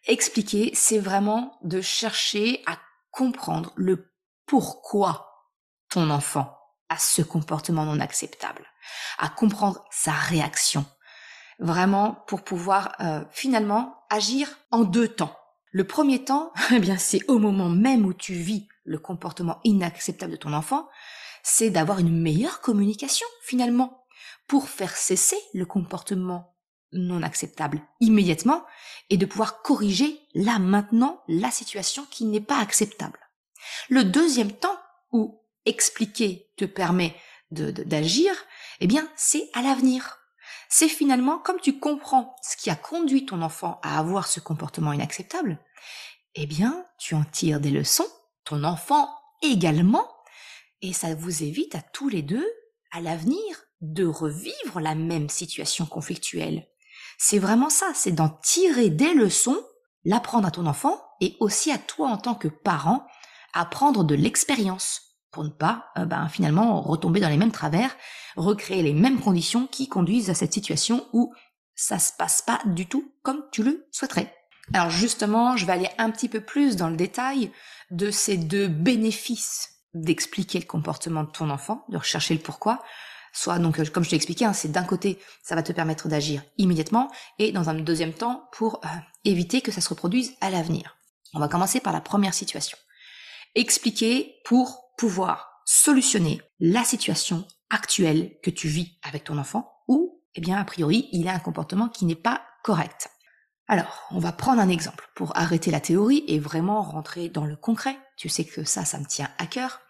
Expliquer, 0.07 0.71
c'est 0.74 1.00
vraiment 1.00 1.57
de 1.63 1.81
chercher 1.81 2.62
à 2.67 2.77
comprendre 3.12 3.71
le 3.75 4.12
pourquoi 4.45 5.31
ton 5.89 6.09
enfant 6.09 6.55
a 6.89 6.97
ce 6.97 7.21
comportement 7.21 7.85
non 7.85 8.00
acceptable, 8.00 8.65
à 9.17 9.29
comprendre 9.29 9.83
sa 9.89 10.12
réaction, 10.12 10.85
vraiment 11.59 12.24
pour 12.27 12.43
pouvoir 12.43 12.95
euh, 13.00 13.24
finalement 13.31 13.95
agir 14.09 14.50
en 14.71 14.83
deux 14.83 15.07
temps. 15.07 15.35
Le 15.71 15.85
premier 15.85 16.24
temps, 16.24 16.51
eh 16.71 16.79
bien 16.79 16.97
c'est 16.97 17.27
au 17.27 17.39
moment 17.39 17.69
même 17.69 18.05
où 18.05 18.13
tu 18.13 18.33
vis 18.33 18.67
le 18.83 19.00
comportement 19.00 19.59
inacceptable 19.63 20.33
de 20.33 20.38
ton 20.38 20.53
enfant, 20.53 20.88
c'est 21.41 21.69
d'avoir 21.69 22.00
une 22.00 22.21
meilleure 22.21 22.62
communication 22.62 23.27
finalement 23.43 24.05
pour 24.47 24.69
faire 24.69 24.95
cesser 24.95 25.38
le 25.53 25.65
comportement 25.65 26.54
non 26.95 27.21
acceptable 27.23 27.81
immédiatement 27.99 28.63
et 29.09 29.17
de 29.17 29.25
pouvoir 29.25 29.61
corriger 29.61 30.19
là 30.33 30.59
maintenant 30.59 31.21
la 31.27 31.51
situation 31.51 32.05
qui 32.09 32.25
n'est 32.25 32.41
pas 32.41 32.59
acceptable. 32.59 33.19
Le 33.89 34.03
deuxième 34.03 34.51
temps 34.51 34.77
où 35.11 35.41
expliquer 35.65 36.51
te 36.57 36.65
permet 36.65 37.15
d'agir, 37.51 38.31
eh 38.79 38.87
bien, 38.87 39.07
c'est 39.15 39.49
à 39.53 39.61
l'avenir. 39.61 40.19
C'est 40.69 40.89
finalement 40.89 41.37
comme 41.37 41.59
tu 41.59 41.79
comprends 41.79 42.35
ce 42.41 42.57
qui 42.57 42.69
a 42.69 42.75
conduit 42.75 43.25
ton 43.25 43.41
enfant 43.41 43.79
à 43.83 43.99
avoir 43.99 44.27
ce 44.27 44.39
comportement 44.39 44.93
inacceptable, 44.93 45.59
eh 46.35 46.47
bien, 46.47 46.85
tu 46.97 47.15
en 47.15 47.23
tires 47.23 47.59
des 47.59 47.71
leçons, 47.71 48.07
ton 48.43 48.63
enfant 48.63 49.09
également, 49.41 50.07
et 50.81 50.93
ça 50.93 51.15
vous 51.15 51.43
évite 51.43 51.75
à 51.75 51.81
tous 51.81 52.09
les 52.09 52.21
deux, 52.21 52.45
à 52.91 52.99
l'avenir, 52.99 53.39
de 53.81 54.05
revivre 54.05 54.79
la 54.79 54.95
même 54.95 55.29
situation 55.29 55.85
conflictuelle. 55.85 56.67
C'est 57.17 57.39
vraiment 57.39 57.69
ça, 57.69 57.88
c'est 57.93 58.12
d'en 58.12 58.29
tirer 58.29 58.89
des 58.89 59.13
leçons, 59.13 59.57
l'apprendre 60.03 60.48
à 60.48 60.51
ton 60.51 60.65
enfant 60.65 61.01
et 61.22 61.36
aussi 61.39 61.72
à 61.72 61.77
toi 61.77 62.10
en 62.10 62.17
tant 62.17 62.36
que 62.36 62.48
parent, 62.48 63.05
apprendre 63.53 64.03
de 64.03 64.15
l'expérience 64.15 65.01
pour 65.31 65.43
ne 65.43 65.50
pas 65.50 65.88
euh, 65.98 66.05
ben, 66.05 66.29
finalement 66.29 66.81
retomber 66.81 67.19
dans 67.19 67.29
les 67.29 67.38
mêmes 67.38 67.51
travers, 67.51 67.95
recréer 68.38 68.84
les 68.84 68.93
mêmes 68.93 69.19
conditions 69.19 69.67
qui 69.67 69.89
conduisent 69.89 70.29
à 70.29 70.34
cette 70.34 70.53
situation 70.53 71.05
où 71.13 71.34
ça 71.75 72.00
se 72.00 72.13
passe 72.17 72.41
pas 72.41 72.62
du 72.65 72.88
tout 72.88 73.13
comme 73.22 73.43
tu 73.51 73.63
le 73.63 73.86
souhaiterais. 73.91 74.34
Alors 74.74 74.89
justement, 74.89 75.57
je 75.57 75.65
vais 75.65 75.74
aller 75.74 75.89
un 75.98 76.10
petit 76.10 76.29
peu 76.29 76.41
plus 76.41 76.75
dans 76.75 76.89
le 76.89 76.95
détail 76.95 77.51
de 77.91 78.12
ces 78.12 78.38
deux 78.38 78.67
bénéfices 78.67 79.69
d'expliquer 79.93 80.60
le 80.60 80.65
comportement 80.65 81.24
de 81.24 81.31
ton 81.31 81.50
enfant, 81.50 81.86
de 81.89 81.98
rechercher 81.98 82.34
le 82.34 82.39
pourquoi. 82.39 82.81
Soit 83.35 83.59
donc, 83.59 83.83
comme 83.91 84.05
je 84.05 84.09
t'ai 84.09 84.15
expliqué, 84.15 84.45
hein, 84.45 84.53
c'est 84.53 84.71
d'un 84.71 84.85
côté, 84.85 85.19
ça 85.43 85.55
va 85.55 85.61
te 85.61 85.73
permettre 85.73 86.07
d'agir 86.07 86.41
immédiatement, 86.57 87.11
et 87.37 87.51
dans 87.51 87.69
un 87.69 87.73
deuxième 87.73 88.13
temps, 88.13 88.47
pour 88.53 88.79
euh, 88.85 88.87
éviter 89.25 89.59
que 89.59 89.73
ça 89.73 89.81
se 89.81 89.89
reproduise 89.89 90.35
à 90.39 90.49
l'avenir. 90.49 90.97
On 91.33 91.39
va 91.39 91.49
commencer 91.49 91.81
par 91.81 91.91
la 91.91 91.99
première 91.99 92.33
situation. 92.33 92.77
Expliquer 93.53 94.37
pour 94.45 94.95
pouvoir 94.97 95.61
solutionner 95.65 96.41
la 96.61 96.85
situation 96.85 97.45
actuelle 97.69 98.39
que 98.41 98.49
tu 98.49 98.69
vis 98.69 98.97
avec 99.03 99.25
ton 99.25 99.37
enfant, 99.37 99.69
ou, 99.89 100.23
eh 100.35 100.39
bien, 100.39 100.57
a 100.57 100.63
priori, 100.63 101.09
il 101.11 101.27
a 101.27 101.33
un 101.33 101.39
comportement 101.39 101.89
qui 101.89 102.05
n'est 102.05 102.15
pas 102.15 102.41
correct. 102.63 103.09
Alors, 103.67 104.07
on 104.11 104.19
va 104.19 104.31
prendre 104.31 104.61
un 104.61 104.69
exemple 104.69 105.09
pour 105.13 105.35
arrêter 105.35 105.71
la 105.71 105.81
théorie 105.81 106.23
et 106.29 106.39
vraiment 106.39 106.81
rentrer 106.81 107.27
dans 107.27 107.45
le 107.45 107.57
concret. 107.57 107.97
Tu 108.15 108.29
sais 108.29 108.45
que 108.45 108.63
ça, 108.63 108.85
ça 108.85 108.97
me 108.97 109.05
tient 109.05 109.29
à 109.39 109.45
cœur. 109.45 109.81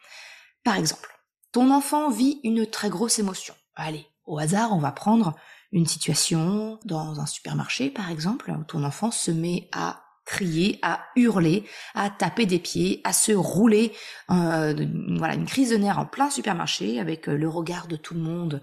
Par 0.63 0.77
exemple, 0.77 1.14
ton 1.55 1.71
enfant 1.71 2.09
vit 2.09 2.41
une 2.43 2.67
très 2.67 2.89
grosse 2.89 3.17
émotion. 3.17 3.55
Allez, 3.75 4.05
au 4.25 4.39
hasard, 4.39 4.73
on 4.73 4.79
va 4.79 4.91
prendre 4.91 5.37
une 5.71 5.85
situation 5.85 6.81
dans 6.83 7.21
un 7.21 7.25
supermarché, 7.25 7.89
par 7.89 8.11
exemple, 8.11 8.51
où 8.51 8.65
ton 8.65 8.83
enfant 8.83 9.09
se 9.09 9.31
met 9.31 9.69
à 9.71 10.03
crier, 10.25 10.79
à 10.81 11.05
hurler, 11.15 11.65
à 11.93 12.09
taper 12.09 12.45
des 12.45 12.59
pieds, 12.59 12.99
à 13.05 13.13
se 13.13 13.31
rouler, 13.31 13.93
euh, 14.31 14.75
voilà, 15.17 15.35
une 15.35 15.45
crise 15.45 15.69
de 15.69 15.77
nerfs 15.77 15.97
en 15.97 16.05
plein 16.05 16.29
supermarché 16.29 16.99
avec 16.99 17.29
euh, 17.29 17.37
le 17.37 17.47
regard 17.47 17.87
de 17.87 17.95
tout 17.95 18.15
le 18.15 18.19
monde 18.19 18.61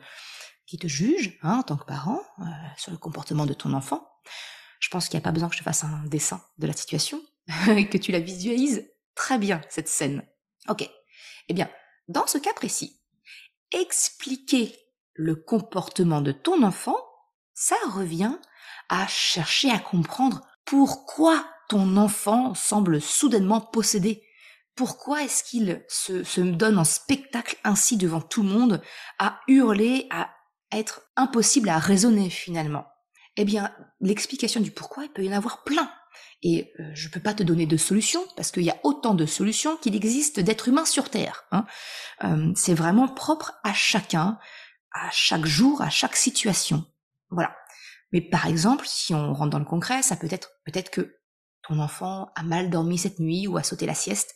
qui 0.66 0.76
te 0.76 0.86
juge, 0.86 1.38
hein, 1.40 1.60
en 1.60 1.62
tant 1.62 1.78
que 1.78 1.86
parent, 1.86 2.20
euh, 2.40 2.44
sur 2.76 2.92
le 2.92 2.98
comportement 2.98 3.46
de 3.46 3.54
ton 3.54 3.72
enfant. 3.72 4.06
Je 4.80 4.90
pense 4.90 5.08
qu'il 5.08 5.16
n'y 5.18 5.22
a 5.22 5.24
pas 5.24 5.32
besoin 5.32 5.48
que 5.48 5.56
je 5.56 5.62
fasse 5.62 5.84
un 5.84 6.04
dessin 6.08 6.42
de 6.58 6.66
la 6.66 6.74
situation, 6.74 7.22
que 7.66 7.96
tu 7.96 8.12
la 8.12 8.20
visualises 8.20 8.86
très 9.14 9.38
bien, 9.38 9.62
cette 9.70 9.88
scène. 9.88 10.22
Ok. 10.68 10.86
Eh 11.48 11.54
bien, 11.54 11.70
dans 12.12 12.26
ce 12.26 12.38
cas 12.38 12.52
précis, 12.52 13.00
expliquer 13.72 14.76
le 15.14 15.34
comportement 15.34 16.20
de 16.20 16.32
ton 16.32 16.62
enfant, 16.62 16.96
ça 17.54 17.76
revient 17.90 18.36
à 18.88 19.06
chercher 19.06 19.70
à 19.70 19.78
comprendre 19.78 20.42
pourquoi 20.64 21.44
ton 21.68 21.96
enfant 21.96 22.54
semble 22.54 23.00
soudainement 23.00 23.60
possédé. 23.60 24.22
Pourquoi 24.74 25.22
est-ce 25.22 25.44
qu'il 25.44 25.84
se, 25.88 26.40
donne 26.40 26.78
en 26.78 26.84
spectacle 26.84 27.56
ainsi 27.64 27.96
devant 27.96 28.20
tout 28.20 28.42
le 28.42 28.48
monde, 28.48 28.82
à 29.18 29.40
hurler, 29.48 30.06
à 30.10 30.30
être 30.70 31.02
impossible 31.16 31.68
à 31.68 31.78
raisonner 31.78 32.30
finalement? 32.30 32.86
Eh 33.36 33.44
bien, 33.44 33.74
l'explication 34.00 34.60
du 34.60 34.70
pourquoi, 34.70 35.04
il 35.04 35.10
peut 35.10 35.24
y 35.24 35.28
en 35.28 35.36
avoir 35.36 35.64
plein. 35.64 35.90
Et 36.42 36.72
euh, 36.80 36.90
je 36.94 37.08
ne 37.08 37.12
peux 37.12 37.20
pas 37.20 37.34
te 37.34 37.42
donner 37.42 37.66
de 37.66 37.76
solution 37.76 38.20
parce 38.36 38.50
qu'il 38.50 38.64
y 38.64 38.70
a 38.70 38.78
autant 38.82 39.14
de 39.14 39.26
solutions 39.26 39.76
qu'il 39.76 39.94
existe 39.94 40.40
d'êtres 40.40 40.68
humains 40.68 40.84
sur 40.84 41.10
Terre. 41.10 41.44
Hein. 41.52 41.66
Euh, 42.24 42.52
c'est 42.56 42.74
vraiment 42.74 43.08
propre 43.08 43.52
à 43.64 43.72
chacun, 43.72 44.38
à 44.92 45.08
chaque 45.10 45.46
jour, 45.46 45.82
à 45.82 45.90
chaque 45.90 46.16
situation. 46.16 46.84
Voilà. 47.30 47.54
Mais 48.12 48.20
par 48.20 48.46
exemple, 48.46 48.86
si 48.86 49.14
on 49.14 49.32
rentre 49.32 49.50
dans 49.50 49.58
le 49.58 49.64
concret, 49.64 50.02
ça 50.02 50.16
peut 50.16 50.28
être 50.30 50.50
peut-être 50.64 50.90
que 50.90 51.18
ton 51.66 51.78
enfant 51.78 52.30
a 52.34 52.42
mal 52.42 52.70
dormi 52.70 52.98
cette 52.98 53.20
nuit 53.20 53.46
ou 53.46 53.56
a 53.56 53.62
sauté 53.62 53.86
la 53.86 53.94
sieste, 53.94 54.34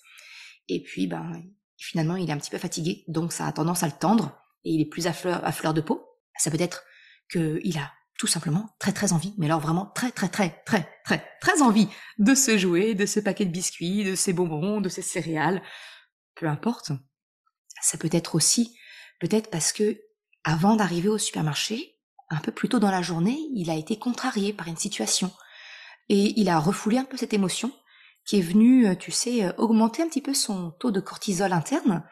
et 0.68 0.82
puis 0.82 1.06
ben 1.06 1.42
finalement 1.76 2.16
il 2.16 2.28
est 2.28 2.32
un 2.32 2.38
petit 2.38 2.50
peu 2.50 2.58
fatigué, 2.58 3.04
donc 3.08 3.32
ça 3.32 3.46
a 3.46 3.52
tendance 3.52 3.82
à 3.82 3.86
le 3.86 3.92
tendre 3.92 4.38
et 4.64 4.70
il 4.70 4.80
est 4.80 4.88
plus 4.88 5.06
à 5.06 5.12
fleur, 5.12 5.44
à 5.44 5.52
fleur 5.52 5.74
de 5.74 5.80
peau. 5.80 6.06
Ça 6.38 6.50
peut 6.50 6.60
être 6.60 6.84
qu'il 7.30 7.78
a 7.78 7.92
tout 8.18 8.26
simplement 8.26 8.74
très 8.78 8.92
très 8.92 9.12
envie, 9.12 9.34
mais 9.38 9.46
alors 9.46 9.60
vraiment 9.60 9.86
très 9.94 10.10
très 10.10 10.28
très 10.28 10.62
très 10.64 10.88
très 11.04 11.24
très 11.40 11.62
envie 11.62 11.88
de 12.18 12.34
se 12.34 12.56
jouer, 12.56 12.94
de 12.94 13.06
ce 13.06 13.20
paquet 13.20 13.44
de 13.44 13.50
biscuits, 13.50 14.04
de 14.04 14.14
ces 14.14 14.32
bonbons, 14.32 14.80
de 14.80 14.88
ces 14.88 15.02
céréales, 15.02 15.62
peu 16.34 16.46
importe. 16.46 16.92
Ça 17.82 17.98
peut 17.98 18.08
être 18.12 18.34
aussi 18.34 18.76
peut-être 19.20 19.50
parce 19.50 19.72
que 19.72 20.00
avant 20.44 20.76
d'arriver 20.76 21.08
au 21.08 21.18
supermarché, 21.18 21.98
un 22.30 22.38
peu 22.38 22.52
plus 22.52 22.68
tôt 22.68 22.78
dans 22.78 22.90
la 22.90 23.02
journée, 23.02 23.38
il 23.54 23.70
a 23.70 23.74
été 23.74 23.98
contrarié 23.98 24.52
par 24.52 24.68
une 24.68 24.76
situation 24.76 25.30
et 26.08 26.38
il 26.40 26.48
a 26.48 26.58
refoulé 26.58 26.98
un 26.98 27.04
peu 27.04 27.16
cette 27.16 27.34
émotion 27.34 27.72
qui 28.24 28.38
est 28.38 28.42
venue, 28.42 28.86
euh, 28.86 28.94
tu 28.94 29.12
sais, 29.12 29.44
euh, 29.44 29.52
augmenter 29.56 30.02
un 30.02 30.08
petit 30.08 30.20
peu 30.20 30.34
son 30.34 30.72
taux 30.72 30.90
de 30.90 31.00
cortisol 31.00 31.52
interne. 31.52 32.04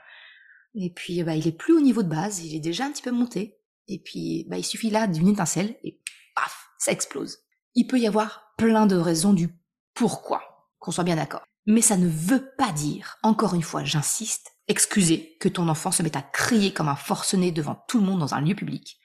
Et 0.75 0.91
puis, 0.91 1.23
bah, 1.23 1.35
il 1.35 1.47
est 1.47 1.53
plus 1.57 1.75
au 1.75 1.81
niveau 1.81 2.03
de 2.03 2.09
base, 2.09 2.45
il 2.45 2.55
est 2.55 2.61
déjà 2.61 2.87
un 2.87 2.93
petit 2.93 3.03
peu 3.03 3.11
monté. 3.11 3.59
Et 3.89 4.01
puis, 4.03 4.47
bah, 4.49 4.59
il 4.59 4.65
suffit 4.65 4.91
là 4.91 5.07
d'une 5.07 5.29
étincelle 5.29 5.77
et 5.85 6.01
paf, 6.35 6.69
ça 6.79 6.93
explose. 6.93 7.39
Il 7.75 7.87
peut 7.87 7.99
y 7.99 8.07
avoir 8.07 8.55
plein 8.57 8.87
de 8.87 8.97
raisons 8.97 9.33
du 9.33 9.49
pourquoi, 9.95 10.69
qu'on 10.79 10.91
soit 10.91 11.05
bien 11.05 11.17
d'accord. 11.17 11.45
Mais 11.67 11.81
ça 11.81 11.97
ne 11.97 12.09
veut 12.09 12.51
pas 12.59 12.73
dire, 12.73 13.17
encore 13.23 13.55
une 13.55 13.63
fois, 13.63 13.85
j'insiste, 13.85 14.53
excuser 14.69 15.37
que 15.41 15.49
ton 15.49 15.69
enfant 15.69 15.91
se 15.91 16.03
mette 16.03 16.17
à 16.17 16.23
crier 16.23 16.73
comme 16.73 16.89
un 16.89 16.97
forcené 16.97 17.53
devant 17.53 17.83
tout 17.89 17.99
le 17.99 18.07
monde 18.07 18.21
dans 18.21 18.35
un 18.35 18.41
lieu 18.41 18.55
public. 18.55 18.99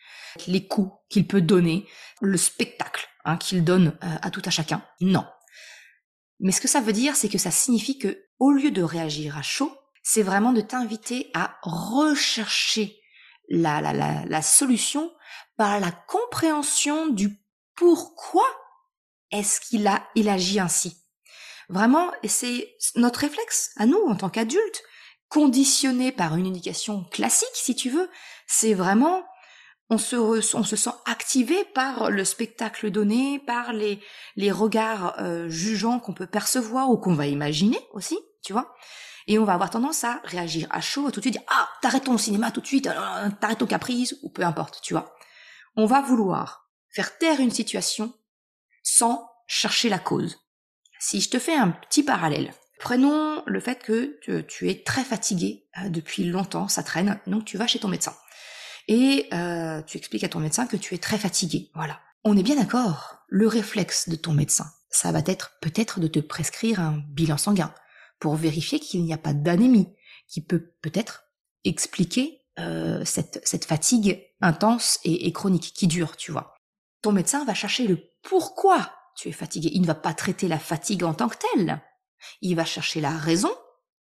Les 0.47 0.67
coups 0.67 0.91
qu'il 1.09 1.27
peut 1.27 1.41
donner, 1.41 1.87
le 2.21 2.37
spectacle 2.37 3.07
hein, 3.25 3.37
qu'il 3.37 3.63
donne 3.63 3.97
euh, 4.03 4.15
à 4.21 4.29
tout 4.29 4.41
à 4.45 4.49
chacun. 4.49 4.83
Non. 5.01 5.25
Mais 6.39 6.51
ce 6.51 6.61
que 6.61 6.67
ça 6.67 6.81
veut 6.81 6.93
dire, 6.93 7.15
c'est 7.15 7.29
que 7.29 7.37
ça 7.37 7.51
signifie 7.51 7.97
que, 7.97 8.25
au 8.39 8.51
lieu 8.51 8.71
de 8.71 8.83
réagir 8.83 9.37
à 9.37 9.41
chaud, 9.41 9.75
c'est 10.03 10.23
vraiment 10.23 10.53
de 10.53 10.61
t'inviter 10.61 11.29
à 11.33 11.57
rechercher 11.61 12.98
la, 13.49 13.81
la, 13.81 13.93
la, 13.93 14.25
la 14.25 14.41
solution 14.41 15.11
par 15.57 15.79
la 15.79 15.91
compréhension 15.91 17.07
du 17.07 17.39
pourquoi 17.75 18.45
est-ce 19.31 19.61
qu'il 19.61 19.87
a 19.87 20.03
il 20.15 20.29
agit 20.29 20.59
ainsi. 20.59 20.97
Vraiment, 21.69 22.11
c'est 22.25 22.75
notre 22.95 23.21
réflexe 23.21 23.71
à 23.77 23.85
nous 23.85 24.01
en 24.07 24.15
tant 24.15 24.29
qu'adultes, 24.29 24.83
conditionné 25.27 26.11
par 26.11 26.35
une 26.35 26.47
éducation 26.47 27.03
classique, 27.11 27.47
si 27.53 27.75
tu 27.75 27.89
veux, 27.89 28.09
c'est 28.47 28.73
vraiment 28.73 29.23
on 29.91 29.97
se, 29.97 30.15
on 30.15 30.63
se 30.63 30.75
sent 30.75 30.91
activé 31.05 31.63
par 31.73 32.11
le 32.11 32.23
spectacle 32.23 32.91
donné, 32.91 33.39
par 33.39 33.73
les, 33.73 33.99
les 34.35 34.51
regards 34.51 35.15
euh, 35.19 35.49
jugeants 35.49 35.99
qu'on 35.99 36.13
peut 36.13 36.27
percevoir 36.27 36.89
ou 36.91 36.97
qu'on 36.97 37.15
va 37.15 37.25
imaginer 37.25 37.79
aussi, 37.93 38.17
tu 38.43 38.53
vois. 38.53 38.75
Et 39.29 39.37
on 39.37 39.45
va 39.45 39.53
avoir 39.53 39.69
tendance 39.69 40.03
à 40.03 40.19
réagir 40.23 40.67
à 40.71 40.81
chaud, 40.81 41.11
tout 41.11 41.19
de 41.19 41.25
suite 41.25 41.35
dire 41.35 41.43
ah 41.47 41.69
t'arrêtes 41.83 42.05
ton 42.05 42.17
cinéma 42.17 42.49
tout 42.49 42.61
de 42.61 42.65
suite, 42.65 42.87
euh, 42.87 43.29
t'arrêtes 43.39 43.59
ton 43.59 43.67
caprice 43.67 44.15
ou 44.23 44.29
peu 44.29 44.41
importe, 44.41 44.81
tu 44.81 44.95
vois. 44.95 45.15
On 45.75 45.85
va 45.85 46.01
vouloir 46.01 46.67
faire 46.89 47.15
taire 47.19 47.39
une 47.39 47.51
situation 47.51 48.11
sans 48.81 49.29
chercher 49.45 49.87
la 49.87 49.99
cause. 49.99 50.39
Si 50.99 51.21
je 51.21 51.29
te 51.29 51.37
fais 51.37 51.53
un 51.53 51.69
petit 51.69 52.01
parallèle, 52.01 52.51
prenons 52.79 53.43
le 53.45 53.59
fait 53.59 53.75
que 53.75 54.19
tu, 54.47 54.67
es 54.67 54.83
très 54.83 55.03
fatigué 55.03 55.67
euh, 55.77 55.89
depuis 55.89 56.23
longtemps, 56.23 56.67
ça 56.67 56.81
traîne, 56.81 57.19
donc 57.27 57.45
tu 57.45 57.57
vas 57.57 57.67
chez 57.67 57.79
ton 57.79 57.87
médecin 57.87 58.15
et 58.87 59.27
euh, 59.31 59.83
tu 59.83 59.99
expliques 59.99 60.23
à 60.23 60.29
ton 60.29 60.39
médecin 60.39 60.65
que 60.65 60.75
tu 60.75 60.95
es 60.95 60.97
très 60.97 61.19
fatigué. 61.19 61.69
Voilà. 61.75 61.99
On 62.23 62.35
est 62.35 62.41
bien 62.41 62.55
d'accord. 62.55 63.19
Le 63.27 63.47
réflexe 63.47 64.09
de 64.09 64.15
ton 64.15 64.33
médecin, 64.33 64.65
ça 64.89 65.11
va 65.11 65.21
être 65.27 65.59
peut-être 65.61 65.99
de 65.99 66.07
te 66.07 66.19
prescrire 66.19 66.79
un 66.79 67.03
bilan 67.09 67.37
sanguin 67.37 67.71
pour 68.19 68.35
vérifier 68.35 68.79
qu'il 68.79 69.03
n'y 69.03 69.13
a 69.13 69.17
pas 69.17 69.33
d'anémie, 69.33 69.95
qui 70.27 70.41
peut 70.41 70.73
peut-être 70.81 71.25
expliquer 71.63 72.41
euh, 72.59 73.03
cette, 73.05 73.41
cette 73.43 73.65
fatigue 73.65 74.25
intense 74.41 74.99
et, 75.03 75.31
chronique 75.31 75.73
qui 75.73 75.87
dure, 75.87 76.17
tu 76.17 76.31
vois. 76.31 76.55
Ton 77.01 77.11
médecin 77.11 77.45
va 77.45 77.53
chercher 77.53 77.87
le 77.87 77.99
pourquoi 78.23 78.93
tu 79.15 79.29
es 79.29 79.33
fatigué. 79.33 79.69
Il 79.73 79.81
ne 79.81 79.87
va 79.87 79.95
pas 79.95 80.13
traiter 80.13 80.47
la 80.47 80.59
fatigue 80.59 81.03
en 81.03 81.13
tant 81.13 81.29
que 81.29 81.37
telle. 81.53 81.81
Il 82.41 82.55
va 82.55 82.65
chercher 82.65 83.01
la 83.01 83.11
raison 83.11 83.51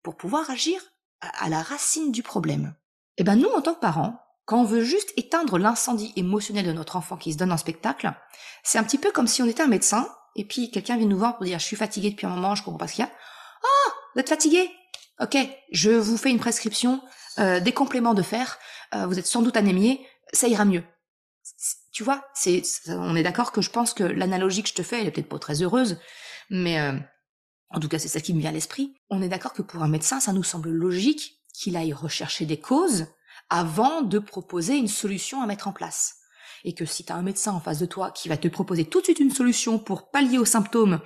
pour 0.03 0.17
pouvoir 0.17 0.49
agir 0.51 0.81
à, 1.21 1.49
la 1.49 1.63
racine 1.63 2.13
du 2.13 2.23
problème. 2.23 2.75
Eh 3.19 3.25
ben 3.25 3.37
nous, 3.37 3.49
en 3.49 3.63
tant 3.63 3.75
que 3.75 3.81
parents, 3.81 4.21
Quand 4.45 4.61
on 4.61 4.65
veut 4.65 4.85
juste 4.85 5.13
éteindre 5.17 5.59
l'incendie 5.59 6.13
émotionnel 6.15 6.67
de 6.67 6.73
notre 6.73 6.97
enfant 6.97 7.17
qui 7.17 7.33
se 7.33 7.39
donne 7.39 7.53
en 7.53 7.57
spectacle, 7.57 8.13
c'est 8.63 8.79
un 8.79 8.85
petit 8.85 8.99
peu 8.99 9.11
comme 9.11 9.27
si 9.27 9.43
on 9.43 9.47
était 9.47 9.63
un 9.63 9.67
médecin 9.67 10.09
et 10.37 10.45
puis 10.45 10.71
quelqu'un 10.71 10.97
vient 10.97 11.09
nous 11.09 11.19
voir 11.19 11.37
pour 11.37 11.47
dire 11.47 11.59
je 11.59 11.65
suis 11.65 11.77
fatigué 11.77 12.11
depuis 12.11 12.27
un 12.27 12.31
moment, 12.31 12.55
je 12.55 12.63
comprends 12.63 12.79
pas 12.79 12.87
ce 12.87 12.95
qu'il 12.95 13.05
y 13.05 13.09
a. 13.09 13.11
Ah, 13.11 13.93
vous 14.17 14.21
êtes 14.21 14.31
fatigué? 14.31 14.71
Ok, 15.21 15.37
je 15.73 15.91
vous 15.91 16.17
fais 16.17 16.31
une 16.31 16.39
prescription, 16.39 17.03
euh, 17.39 17.61
des 17.61 17.73
compléments 17.73 18.15
de 18.15 18.23
fer, 18.23 18.59
euh, 18.95 19.07
vous 19.07 19.19
êtes 19.19 19.27
sans 19.27 19.43
doute 19.43 19.59
anémié, 19.59 20.07
ça 20.33 20.49
ira 20.49 20.65
mieux. 20.65 20.83
Tu 21.93 22.03
vois, 22.03 22.25
c'est, 22.35 22.63
on 22.89 23.15
est 23.15 23.23
d'accord 23.23 23.53
que 23.53 23.61
je 23.61 23.69
pense 23.69 23.93
que 23.93 24.05
l'analogie 24.05 24.63
que 24.63 24.71
je 24.71 24.75
te 24.75 24.83
fais, 24.83 25.03
elle 25.03 25.07
est 25.07 25.11
peut-être 25.11 25.29
pas 25.29 25.39
très 25.39 25.63
heureuse, 25.63 25.99
mais 26.49 26.81
euh, 26.81 26.99
en 27.69 27.79
tout 27.79 27.89
cas 27.89 27.99
c'est 27.99 28.09
ça 28.09 28.21
qui 28.21 28.33
me 28.33 28.41
vient 28.41 28.49
à 28.49 28.55
l'esprit. 28.55 28.95
On 29.11 29.21
est 29.21 29.29
d'accord 29.29 29.53
que 29.53 29.61
pour 29.61 29.83
un 29.83 29.89
médecin, 29.89 30.19
ça 30.19 30.33
nous 30.33 30.43
semble 30.43 30.71
logique 30.71 31.43
qu'il 31.53 31.77
aille 31.77 31.93
rechercher 31.93 32.47
des 32.47 32.59
causes 32.59 33.09
avant 33.51 34.01
de 34.01 34.19
proposer 34.19 34.77
une 34.77 34.89
solution 34.89 35.43
à 35.43 35.47
mettre 35.47 35.69
en 35.69 35.73
place. 35.75 36.17
Et 36.65 36.75
que 36.75 36.87
si 36.87 37.05
tu 37.05 37.13
as 37.13 37.17
un 37.17 37.23
médecin 37.23 37.53
en 37.53 37.61
face 37.61 37.81
de 37.81 37.87
toi 37.87 38.13
qui 38.13 38.31
va 38.31 38.39
te 38.39 38.49
proposer 38.49 38.87
tout 38.87 39.01
de 39.01 39.05
suite 39.05 39.21
une 39.21 39.31
solution 39.31 39.79
pour 39.79 40.11
pallier 40.11 40.39
aux 40.39 40.47
symptômes 40.47 41.01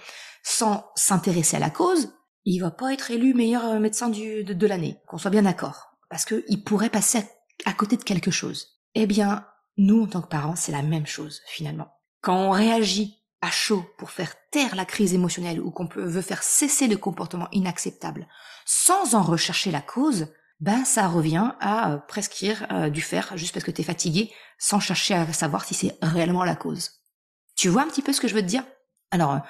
sans 0.44 0.86
s'intéresser 0.94 1.56
à 1.56 1.60
la 1.60 1.70
cause, 1.70 2.12
il 2.44 2.60
va 2.60 2.70
pas 2.70 2.92
être 2.92 3.10
élu 3.10 3.34
meilleur 3.34 3.64
euh, 3.64 3.78
médecin 3.78 4.08
de, 4.08 4.66
l'année, 4.66 5.00
qu'on 5.06 5.18
soit 5.18 5.30
bien 5.30 5.42
d'accord. 5.42 5.96
Parce 6.08 6.24
qu'il 6.24 6.64
pourrait 6.64 6.90
passer 6.90 7.22
à, 7.64 7.72
côté 7.72 7.96
de 7.96 8.02
quelque 8.02 8.30
chose. 8.30 8.80
Eh 8.94 9.06
bien, 9.06 9.46
nous, 9.76 10.02
en 10.02 10.06
tant 10.06 10.22
que 10.22 10.28
parents, 10.28 10.56
c'est 10.56 10.72
la 10.72 10.82
même 10.82 11.06
chose, 11.06 11.40
finalement. 11.46 11.88
Quand 12.20 12.36
on 12.36 12.50
réagit 12.50 13.22
à 13.40 13.50
chaud 13.50 13.84
pour 13.98 14.10
faire 14.10 14.34
taire 14.50 14.74
la 14.74 14.84
crise 14.84 15.14
émotionnelle 15.14 15.60
ou 15.60 15.70
qu'on 15.70 15.88
veut 15.94 16.20
faire 16.20 16.42
cesser 16.42 16.88
le 16.88 16.96
comportement 16.96 17.48
inacceptable 17.52 18.26
sans 18.66 19.14
en 19.14 19.22
rechercher 19.22 19.70
la 19.70 19.80
cause, 19.80 20.28
ben 20.60 20.84
ça 20.84 21.08
revient 21.08 21.52
à 21.60 21.92
euh, 21.92 21.96
prescrire 21.96 22.66
euh, 22.70 22.90
du 22.90 23.00
fer 23.00 23.32
juste 23.36 23.54
parce 23.54 23.64
que 23.64 23.70
tu 23.70 23.80
es 23.80 23.84
fatigué 23.84 24.30
sans 24.58 24.78
chercher 24.78 25.14
à 25.14 25.32
savoir 25.32 25.64
si 25.64 25.74
c'est 25.74 25.96
réellement 26.02 26.44
la 26.44 26.54
cause. 26.54 26.90
Tu 27.56 27.68
vois 27.68 27.82
un 27.82 27.86
petit 27.86 28.02
peu 28.02 28.12
ce 28.12 28.20
que 28.20 28.28
je 28.28 28.34
veux 28.34 28.42
te 28.42 28.46
dire? 28.46 28.64
Alors, 29.10 29.40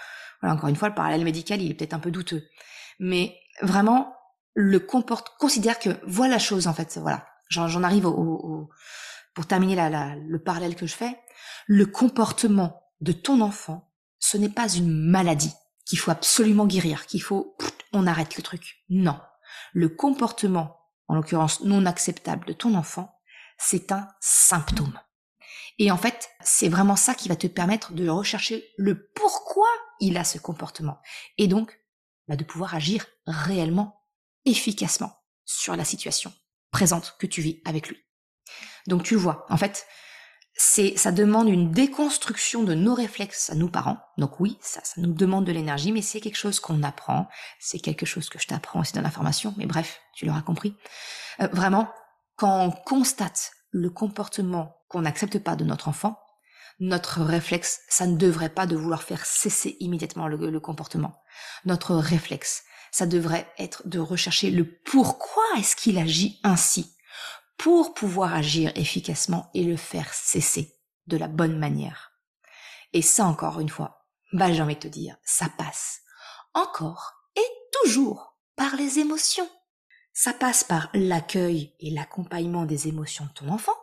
voilà, 0.41 0.55
encore 0.55 0.69
une 0.69 0.77
fois, 0.77 0.89
le 0.89 0.95
parallèle 0.95 1.25
médical, 1.25 1.61
il 1.61 1.71
est 1.71 1.75
peut-être 1.75 1.95
un 1.95 1.99
peu 1.99 2.11
douteux. 2.11 2.45
Mais 3.01 3.37
vraiment, 3.63 4.15
le 4.55 4.79
comporte, 4.79 5.37
considère 5.39 5.79
que 5.79 5.91
voilà 6.07 6.35
la 6.35 6.39
chose 6.39 6.69
en 6.69 6.75
fait, 6.75 6.99
voilà. 6.99 7.27
J'en 7.49 7.83
arrive 7.83 8.07
au, 8.07 8.71
pour 9.35 9.47
terminer 9.47 9.75
la, 9.75 10.15
le 10.15 10.41
parallèle 10.41 10.77
que 10.77 10.87
je 10.87 10.95
fais. 10.95 11.19
Le 11.67 11.87
comportement 11.87 12.81
de 13.01 13.11
ton 13.11 13.41
enfant, 13.41 13.91
ce 14.21 14.37
n'est 14.37 14.49
pas 14.49 14.69
une 14.69 15.11
maladie 15.11 15.53
qu'il 15.85 15.99
faut 15.99 16.13
absolument 16.13 16.67
guérir, 16.67 17.07
qu'il 17.07 17.23
faut, 17.23 17.57
on 17.93 18.07
arrête 18.07 18.37
le 18.37 18.43
truc. 18.43 18.85
Non. 18.89 19.19
Le 19.73 19.89
comportement 19.89 20.77
en 21.09 21.17
l'occurrence 21.17 21.63
non 21.63 21.87
acceptable 21.87 22.47
de 22.47 22.53
ton 22.53 22.75
enfant, 22.75 23.19
c'est 23.59 23.91
un 23.91 24.07
symptôme. 24.21 24.97
Et 25.81 25.91
en 25.91 25.97
fait, 25.97 26.31
c'est 26.41 26.69
vraiment 26.69 26.95
ça 26.95 27.15
qui 27.15 27.29
va 27.29 27.35
te 27.35 27.47
permettre 27.47 27.93
de 27.95 28.09
rechercher 28.09 28.65
le 28.77 29.11
pourquoi 29.15 29.67
il 29.99 30.19
a 30.19 30.25
ce 30.25 30.39
comportement. 30.39 31.01
Et 31.39 31.49
donc, 31.49 31.81
bah, 32.31 32.37
de 32.37 32.45
pouvoir 32.45 32.77
agir 32.77 33.07
réellement, 33.27 34.05
efficacement 34.45 35.13
sur 35.45 35.75
la 35.75 35.85
situation 35.85 36.33
présente 36.71 37.17
que 37.19 37.27
tu 37.27 37.43
vis 37.43 37.61
avec 37.65 37.89
lui. 37.89 37.99
Donc 38.87 39.03
tu 39.03 39.15
le 39.15 39.21
vois, 39.21 39.47
en 39.51 39.57
fait, 39.57 39.85
c'est, 40.55 40.97
ça 40.97 41.11
demande 41.11 41.49
une 41.49 41.73
déconstruction 41.73 42.63
de 42.63 42.73
nos 42.73 42.95
réflexes 42.95 43.51
à 43.51 43.57
nous 43.57 43.69
parents. 43.69 43.99
Donc 44.17 44.39
oui, 44.39 44.59
ça, 44.61 44.81
nous 44.97 45.13
demande 45.13 45.45
de 45.45 45.51
l'énergie, 45.51 45.91
mais 45.91 46.03
c'est 46.03 46.21
quelque 46.21 46.37
chose 46.37 46.61
qu'on 46.61 46.85
apprend. 46.85 47.29
C'est 47.59 47.81
quelque 47.81 48.07
chose 48.07 48.29
que 48.29 48.39
je 48.39 48.47
t'apprends 48.47 48.79
aussi 48.79 48.93
dans 48.93 49.03
la 49.03 49.11
formation. 49.11 49.53
Mais 49.57 49.67
bref, 49.67 50.01
tu 50.15 50.25
l'auras 50.25 50.43
compris. 50.43 50.77
Euh, 51.41 51.49
vraiment, 51.49 51.93
quand 52.37 52.65
on 52.65 52.71
constate 52.71 53.51
le 53.73 53.91
comportement 53.91 54.77
qu'on 54.89 55.03
n'accepte 55.03 55.41
pas 55.41 55.57
de 55.57 55.65
notre 55.65 55.89
enfant, 55.89 56.17
notre 56.79 57.23
réflexe, 57.23 57.81
ça 57.89 58.07
ne 58.07 58.17
devrait 58.17 58.51
pas 58.51 58.67
de 58.67 58.77
vouloir 58.77 59.03
faire 59.03 59.27
cesser 59.27 59.77
immédiatement 59.81 60.29
le 60.29 60.61
comportement. 60.61 61.21
Notre 61.65 61.95
réflexe, 61.95 62.65
ça 62.91 63.07
devrait 63.07 63.51
être 63.59 63.87
de 63.87 63.99
rechercher 63.99 64.51
le 64.51 64.65
pourquoi 64.65 65.45
est-ce 65.59 65.77
qu'il 65.77 65.99
agit 65.99 66.41
ainsi 66.43 66.97
pour 67.57 67.95
pouvoir 67.95 68.35
agir 68.35 68.73
efficacement 68.75 69.51
et 69.55 69.65
le 69.65 69.77
faire 69.77 70.13
cesser 70.15 70.79
de 71.07 71.17
la 71.17 71.29
bonne 71.29 71.59
manière. 71.59 72.13
Et 72.93 73.03
ça 73.03 73.27
encore 73.27 73.61
une 73.61 73.69
fois, 73.69 74.07
bah 74.33 74.53
j'ai 74.53 74.63
envie 74.63 74.77
de 74.77 74.81
te 74.81 74.89
dire, 74.89 75.17
ça 75.23 75.49
passe 75.49 76.01
encore 76.55 77.13
et 77.37 77.47
toujours 77.83 78.39
par 78.57 78.77
les 78.77 78.99
émotions. 78.99 79.49
Ça 80.13 80.33
passe 80.33 80.65
par 80.65 80.89
l'accueil 80.93 81.75
et 81.81 81.91
l'accompagnement 81.91 82.65
des 82.65 82.89
émotions 82.89 83.27
de 83.27 83.33
ton 83.33 83.49
enfant, 83.49 83.77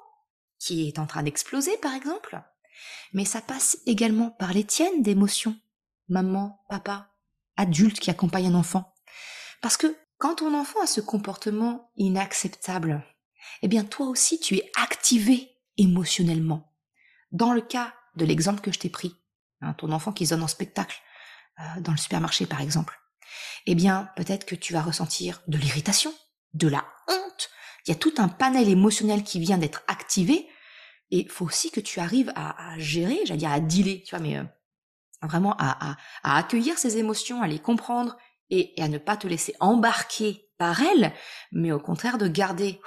qui 0.59 0.87
est 0.87 0.99
en 0.99 1.07
train 1.07 1.23
d'exploser 1.23 1.77
par 1.77 1.93
exemple, 1.93 2.41
mais 3.13 3.25
ça 3.25 3.41
passe 3.41 3.77
également 3.85 4.31
par 4.31 4.53
les 4.53 4.63
tiennes 4.63 5.01
d'émotions, 5.01 5.55
maman, 6.09 6.63
papa, 6.69 7.11
adulte 7.57 7.99
qui 7.99 8.09
accompagne 8.09 8.47
un 8.47 8.55
enfant. 8.55 8.93
Parce 9.61 9.77
que 9.77 9.95
quand 10.17 10.35
ton 10.35 10.57
enfant 10.57 10.81
a 10.81 10.87
ce 10.87 11.01
comportement 11.01 11.91
inacceptable, 11.95 13.03
eh 13.61 13.67
bien 13.67 13.83
toi 13.83 14.07
aussi 14.07 14.39
tu 14.39 14.55
es 14.55 14.71
activé 14.75 15.51
émotionnellement. 15.77 16.73
Dans 17.31 17.53
le 17.53 17.61
cas 17.61 17.93
de 18.15 18.25
l'exemple 18.25 18.61
que 18.61 18.71
je 18.71 18.79
t'ai 18.79 18.89
pris, 18.89 19.15
hein, 19.61 19.73
ton 19.73 19.91
enfant 19.91 20.11
qui 20.11 20.25
se 20.25 20.33
donne 20.33 20.43
en 20.43 20.47
spectacle 20.47 21.01
euh, 21.59 21.81
dans 21.81 21.91
le 21.91 21.97
supermarché 21.97 22.45
par 22.45 22.61
exemple, 22.61 22.99
eh 23.65 23.75
bien 23.75 24.09
peut-être 24.15 24.45
que 24.45 24.55
tu 24.55 24.73
vas 24.73 24.81
ressentir 24.81 25.41
de 25.47 25.57
l'irritation, 25.57 26.13
de 26.53 26.67
la 26.67 26.85
honte. 27.07 27.49
Il 27.85 27.91
y 27.91 27.93
a 27.93 27.99
tout 27.99 28.13
un 28.17 28.27
panel 28.27 28.69
émotionnel 28.69 29.23
qui 29.23 29.39
vient 29.39 29.57
d'être 29.57 29.83
activé 29.87 30.47
et 31.11 31.27
faut 31.29 31.45
aussi 31.45 31.71
que 31.71 31.79
tu 31.79 31.99
arrives 31.99 32.33
à, 32.35 32.77
gérer, 32.77 33.19
j'allais 33.25 33.39
dire 33.39 33.51
à 33.51 33.59
dealer, 33.59 34.03
tu 34.03 34.15
vois, 34.15 34.19
mais 34.19 34.37
euh, 34.37 34.43
vraiment 35.21 35.55
à, 35.57 35.97
accueillir 36.23 36.77
ces 36.77 36.97
émotions, 36.97 37.41
à 37.41 37.47
les 37.47 37.59
comprendre 37.59 38.17
et, 38.49 38.79
et, 38.79 38.83
à 38.83 38.87
ne 38.87 38.97
pas 38.97 39.17
te 39.17 39.27
laisser 39.27 39.55
embarquer 39.59 40.49
par 40.57 40.81
elles, 40.81 41.13
mais 41.51 41.71
au 41.71 41.79
contraire 41.79 42.17
de 42.17 42.27
garder 42.27 42.79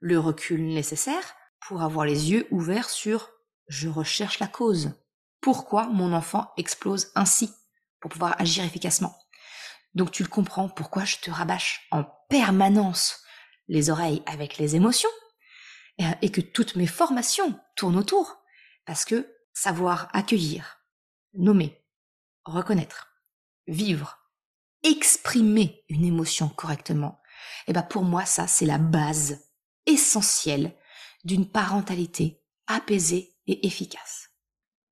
le 0.00 0.18
recul 0.18 0.66
nécessaire 0.66 1.34
pour 1.66 1.82
avoir 1.82 2.04
les 2.04 2.30
yeux 2.30 2.46
ouverts 2.50 2.90
sur 2.90 3.30
je 3.68 3.88
recherche 3.88 4.38
la 4.38 4.48
cause. 4.48 4.92
Pourquoi 5.40 5.86
mon 5.86 6.12
enfant 6.12 6.52
explose 6.56 7.10
ainsi? 7.14 7.52
pour 8.02 8.10
pouvoir 8.10 8.38
agir 8.38 8.64
efficacement. 8.64 9.16
Donc 9.94 10.10
tu 10.10 10.22
le 10.22 10.28
comprends 10.28 10.68
pourquoi 10.68 11.04
je 11.04 11.16
te 11.16 11.30
rabâche 11.30 11.86
en 11.90 12.04
permanence 12.28 13.22
les 13.68 13.88
oreilles 13.88 14.22
avec 14.26 14.58
les 14.58 14.76
émotions 14.76 15.08
et 16.20 16.30
que 16.30 16.40
toutes 16.40 16.74
mes 16.74 16.86
formations 16.86 17.58
tournent 17.76 17.96
autour. 17.96 18.42
Parce 18.84 19.04
que 19.04 19.32
savoir 19.54 20.08
accueillir, 20.12 20.81
nommer, 21.34 21.80
reconnaître, 22.44 23.08
vivre, 23.66 24.18
exprimer 24.82 25.84
une 25.88 26.04
émotion 26.04 26.48
correctement, 26.48 27.20
eh 27.66 27.72
ben 27.72 27.82
pour 27.82 28.02
moi 28.02 28.24
ça 28.24 28.46
c'est 28.46 28.66
la 28.66 28.78
base 28.78 29.48
essentiel 29.86 30.74
d'une 31.24 31.48
parentalité 31.48 32.42
apaisée 32.66 33.36
et 33.46 33.66
efficace. 33.66 34.30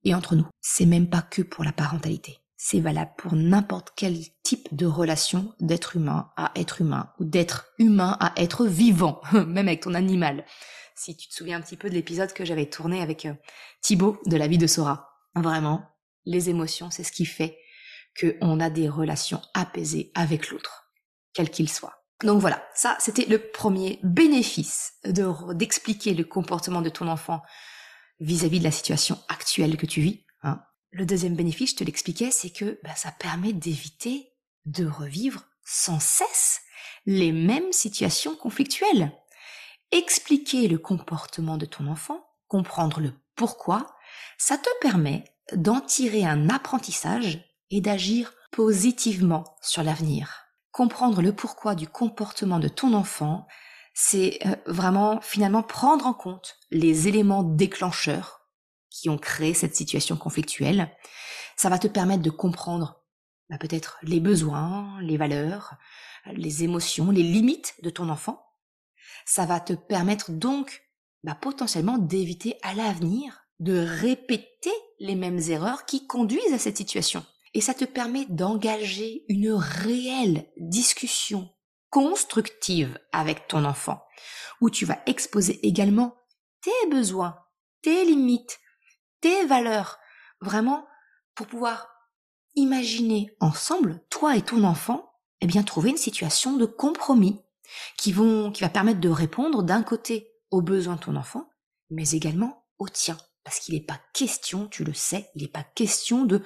Et 0.05 0.15
entre 0.15 0.35
nous, 0.35 0.47
c'est 0.61 0.87
même 0.87 1.09
pas 1.09 1.23
que 1.23 1.43
pour 1.43 1.65
la 1.65 1.73
parentalité. 1.73 2.39
C'est 2.57 2.81
valable 2.81 3.13
pour 3.17 3.35
n'importe 3.35 3.93
quel 3.97 4.19
type 4.43 4.75
de 4.75 4.87
relation 4.87 5.55
d'être 5.61 5.97
humain 5.97 6.31
à 6.37 6.53
être 6.57 6.81
humain 6.81 7.13
ou 7.19 7.25
d'être 7.25 7.69
humain 7.79 8.17
à 8.21 8.33
être 8.37 8.67
vivant, 8.67 9.21
même 9.33 9.69
avec 9.69 9.83
ton 9.83 9.95
animal. 9.95 10.45
Si 10.95 11.17
tu 11.17 11.29
te 11.29 11.35
souviens 11.35 11.59
un 11.59 11.63
petit 11.63 11.77
peu 11.79 11.89
de 11.89 11.95
l'épisode 11.95 12.33
que 12.33 12.45
j'avais 12.45 12.69
tourné 12.69 13.01
avec 13.01 13.25
euh, 13.25 13.33
Thibaut 13.81 14.21
de 14.27 14.37
la 14.37 14.47
vie 14.47 14.59
de 14.59 14.67
Sora. 14.67 15.17
Vraiment, 15.35 15.89
les 16.25 16.51
émotions, 16.51 16.91
c'est 16.91 17.05
ce 17.05 17.13
qui 17.13 17.25
fait 17.25 17.59
qu'on 18.19 18.61
a 18.61 18.71
des 18.71 18.89
relations 18.89 19.41
apaisées 19.55 20.11
avec 20.15 20.51
l'autre, 20.51 20.93
quel 21.33 21.51
qu'il 21.51 21.69
soit. 21.69 22.05
Donc 22.23 22.41
voilà, 22.41 22.63
ça 22.75 22.97
c'était 23.01 23.25
le 23.25 23.39
premier 23.39 23.99
bénéfice 24.03 24.93
de 25.05 25.55
d'expliquer 25.55 26.13
le 26.15 26.25
comportement 26.25 26.83
de 26.83 26.91
ton 26.91 27.09
enfant 27.09 27.43
vis-à-vis 28.19 28.59
de 28.59 28.65
la 28.65 28.71
situation 28.71 29.19
actuelle 29.29 29.77
que 29.77 29.87
tu 29.87 30.03
vis. 30.03 30.25
Hein. 30.43 30.61
Le 30.91 31.07
deuxième 31.07 31.35
bénéfice, 31.35 31.71
je 31.71 31.77
te 31.77 31.85
l'expliquais, 31.85 32.31
c'est 32.31 32.51
que 32.51 32.79
bah, 32.83 32.95
ça 32.95 33.11
permet 33.13 33.53
d'éviter 33.53 34.33
de 34.67 34.87
revivre 34.87 35.45
sans 35.65 36.01
cesse 36.01 36.61
les 37.07 37.33
mêmes 37.33 37.73
situations 37.73 38.37
conflictuelles. 38.37 39.13
Expliquer 39.93 40.69
le 40.69 40.79
comportement 40.79 41.57
de 41.57 41.67
ton 41.67 41.87
enfant, 41.87 42.25
comprendre 42.49 43.01
le 43.01 43.15
pourquoi, 43.35 43.97
ça 44.37 44.59
te 44.59 44.69
permet 44.81 45.25
d'en 45.55 45.81
tirer 45.81 46.25
un 46.25 46.49
apprentissage 46.49 47.45
et 47.71 47.81
d'agir 47.81 48.33
positivement 48.51 49.45
sur 49.63 49.83
l'avenir 49.83 50.51
comprendre 50.73 51.23
le 51.23 51.35
pourquoi 51.35 51.75
du 51.75 51.89
comportement 51.89 52.59
de 52.59 52.69
ton 52.69 52.95
enfant, 52.95 53.47
c'est 53.95 54.39
euh, 54.47 54.57
vraiment 54.67 55.21
finalement 55.21 55.63
prendre 55.63 56.07
en 56.07 56.15
compte 56.15 56.57
les 56.71 57.09
éléments 57.09 57.43
déclencheurs 57.43 58.49
qui 58.89 59.09
ont 59.09 59.19
créé 59.19 59.55
cette 59.55 59.77
situation 59.77 60.17
conflictuelle. 60.17 60.91
Ça 61.57 61.69
va 61.69 61.79
te 61.79 61.89
permettre 61.89 62.23
de 62.23 62.31
comprendre 62.31 63.05
bah, 63.49 63.59
peut-être 63.59 63.99
les 64.03 64.21
besoins, 64.21 65.01
les 65.03 65.17
valeurs, 65.17 65.75
les 66.33 66.65
émotions, 66.65 67.11
les 67.11 67.23
limites 67.23 67.75
de 67.83 67.91
ton 67.91 68.09
enfant. 68.09 68.43
Ça 69.27 69.47
va 69.47 69.61
te 69.61 69.73
permettre 69.73 70.31
donc 70.31 70.83
bah, 71.25 71.35
potentiellement 71.35 71.99
d'éviter 71.99 72.59
à 72.63 72.75
l'avenir 72.75 73.40
de 73.61 73.79
répéter 73.79 74.73
les 74.99 75.15
mêmes 75.15 75.39
erreurs 75.39 75.87
qui 75.87 76.07
conduisent 76.07 76.53
à 76.53 76.59
cette 76.59 76.79
situation. 76.79 77.25
Et 77.55 77.61
ça 77.61 77.75
te 77.75 77.85
permet 77.85 78.27
d'engager 78.29 79.25
une 79.29 79.53
réelle 79.53 80.47
discussion 80.57 81.51
constructive 81.91 82.99
avec 83.13 83.49
ton 83.49 83.65
enfant, 83.65 84.03
où 84.61 84.71
tu 84.71 84.85
vas 84.85 85.01
exposer 85.07 85.65
également 85.67 86.17
tes 86.63 86.91
besoins, 86.91 87.37
tes 87.83 88.05
limites, 88.05 88.61
tes 89.21 89.45
valeurs, 89.47 89.99
vraiment 90.41 90.87
pour 91.35 91.47
pouvoir 91.47 91.89
imaginer 92.55 93.35
ensemble, 93.41 94.01
toi 94.11 94.37
et 94.37 94.43
ton 94.43 94.65
enfant, 94.65 95.13
eh 95.41 95.47
bien 95.47 95.63
trouver 95.63 95.91
une 95.91 95.97
situation 95.97 96.57
de 96.57 96.67
compromis 96.67 97.41
qui 97.97 98.13
vont, 98.13 98.53
qui 98.53 98.63
va 98.63 98.69
permettre 98.69 99.01
de 99.01 99.09
répondre 99.09 99.63
d'un 99.63 99.83
côté 99.83 100.33
aux 100.51 100.63
besoins 100.63 100.97
de 100.97 101.01
ton 101.01 101.17
enfant, 101.17 101.51
mais 101.91 102.11
également 102.11 102.67
aux 102.79 102.89
tiens. 102.89 103.19
Parce 103.45 103.59
qu'il 103.61 103.75
n'est 103.75 103.85
pas 103.85 104.01
question, 104.13 104.69
tu 104.69 104.85
le 104.85 104.93
sais, 104.93 105.31
il 105.35 105.43
n'est 105.43 105.49
pas 105.49 105.63
question 105.63 106.25
de, 106.25 106.43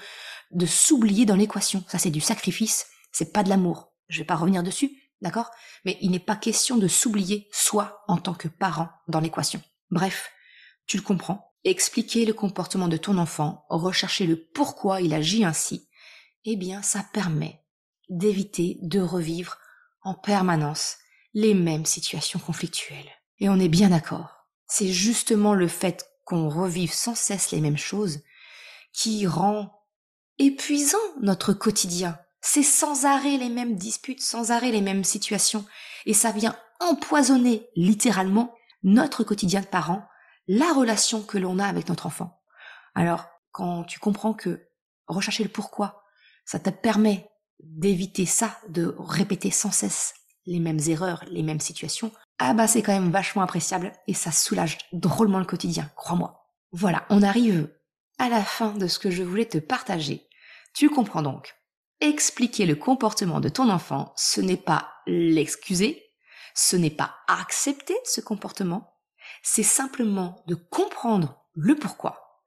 de 0.52 0.66
s'oublier 0.66 1.26
dans 1.26 1.36
l'équation. 1.36 1.84
Ça, 1.88 1.98
c'est 1.98 2.10
du 2.10 2.20
sacrifice, 2.20 2.86
c'est 3.12 3.32
pas 3.32 3.42
de 3.42 3.48
l'amour. 3.48 3.92
Je 4.08 4.18
vais 4.18 4.24
pas 4.24 4.36
revenir 4.36 4.62
dessus, 4.62 4.96
d'accord? 5.20 5.50
Mais 5.84 5.98
il 6.00 6.10
n'est 6.10 6.18
pas 6.18 6.36
question 6.36 6.76
de 6.76 6.88
s'oublier 6.88 7.48
soi 7.52 8.02
en 8.06 8.16
tant 8.16 8.34
que 8.34 8.48
parent 8.48 8.90
dans 9.08 9.20
l'équation. 9.20 9.62
Bref, 9.90 10.30
tu 10.86 10.96
le 10.96 11.02
comprends. 11.02 11.52
Expliquer 11.64 12.26
le 12.26 12.34
comportement 12.34 12.88
de 12.88 12.98
ton 12.98 13.16
enfant, 13.16 13.64
rechercher 13.70 14.26
le 14.26 14.36
pourquoi 14.36 15.00
il 15.00 15.14
agit 15.14 15.44
ainsi, 15.44 15.88
eh 16.44 16.56
bien, 16.56 16.82
ça 16.82 17.04
permet 17.12 17.64
d'éviter 18.10 18.78
de 18.82 19.00
revivre 19.00 19.56
en 20.02 20.14
permanence 20.14 20.98
les 21.32 21.54
mêmes 21.54 21.86
situations 21.86 22.38
conflictuelles. 22.38 23.10
Et 23.38 23.48
on 23.48 23.58
est 23.58 23.68
bien 23.68 23.88
d'accord. 23.88 24.46
C'est 24.66 24.92
justement 24.92 25.54
le 25.54 25.68
fait 25.68 26.06
qu'on 26.24 26.48
revive 26.48 26.92
sans 26.92 27.14
cesse 27.14 27.50
les 27.50 27.60
mêmes 27.60 27.78
choses 27.78 28.20
qui 28.92 29.26
rend 29.26 29.84
épuisant 30.38 30.98
notre 31.20 31.52
quotidien. 31.52 32.18
C'est 32.40 32.62
sans 32.62 33.04
arrêt 33.06 33.36
les 33.36 33.48
mêmes 33.48 33.76
disputes, 33.76 34.20
sans 34.20 34.50
arrêt 34.50 34.70
les 34.70 34.80
mêmes 34.80 35.04
situations. 35.04 35.64
Et 36.06 36.14
ça 36.14 36.32
vient 36.32 36.56
empoisonner 36.80 37.68
littéralement 37.76 38.54
notre 38.82 39.24
quotidien 39.24 39.60
de 39.60 39.66
parents, 39.66 40.06
la 40.46 40.72
relation 40.72 41.22
que 41.22 41.38
l'on 41.38 41.58
a 41.58 41.66
avec 41.66 41.88
notre 41.88 42.06
enfant. 42.06 42.40
Alors, 42.94 43.26
quand 43.50 43.84
tu 43.84 43.98
comprends 43.98 44.34
que 44.34 44.68
rechercher 45.06 45.42
le 45.42 45.50
pourquoi, 45.50 46.04
ça 46.44 46.58
te 46.58 46.70
permet 46.70 47.30
d'éviter 47.60 48.26
ça, 48.26 48.58
de 48.68 48.94
répéter 48.98 49.50
sans 49.50 49.70
cesse 49.70 50.14
les 50.46 50.60
mêmes 50.60 50.80
erreurs, 50.86 51.24
les 51.28 51.42
mêmes 51.42 51.60
situations, 51.60 52.12
ah 52.38 52.54
bah 52.54 52.66
c'est 52.66 52.82
quand 52.82 52.92
même 52.92 53.10
vachement 53.10 53.42
appréciable 53.42 53.92
et 54.06 54.14
ça 54.14 54.32
soulage 54.32 54.78
drôlement 54.92 55.38
le 55.38 55.44
quotidien, 55.44 55.90
crois-moi. 55.96 56.50
Voilà, 56.72 57.06
on 57.10 57.22
arrive 57.22 57.72
à 58.18 58.28
la 58.28 58.42
fin 58.42 58.72
de 58.72 58.86
ce 58.86 58.98
que 58.98 59.10
je 59.10 59.22
voulais 59.22 59.46
te 59.46 59.58
partager. 59.58 60.28
Tu 60.74 60.90
comprends 60.90 61.22
donc. 61.22 61.54
Expliquer 62.00 62.66
le 62.66 62.74
comportement 62.74 63.40
de 63.40 63.48
ton 63.48 63.70
enfant, 63.70 64.12
ce 64.16 64.40
n'est 64.40 64.56
pas 64.56 64.92
l'excuser, 65.06 66.02
ce 66.54 66.76
n'est 66.76 66.90
pas 66.90 67.14
accepter 67.28 67.94
ce 68.04 68.20
comportement, 68.20 68.94
c'est 69.42 69.62
simplement 69.62 70.42
de 70.46 70.54
comprendre 70.54 71.44
le 71.54 71.76
pourquoi 71.76 72.42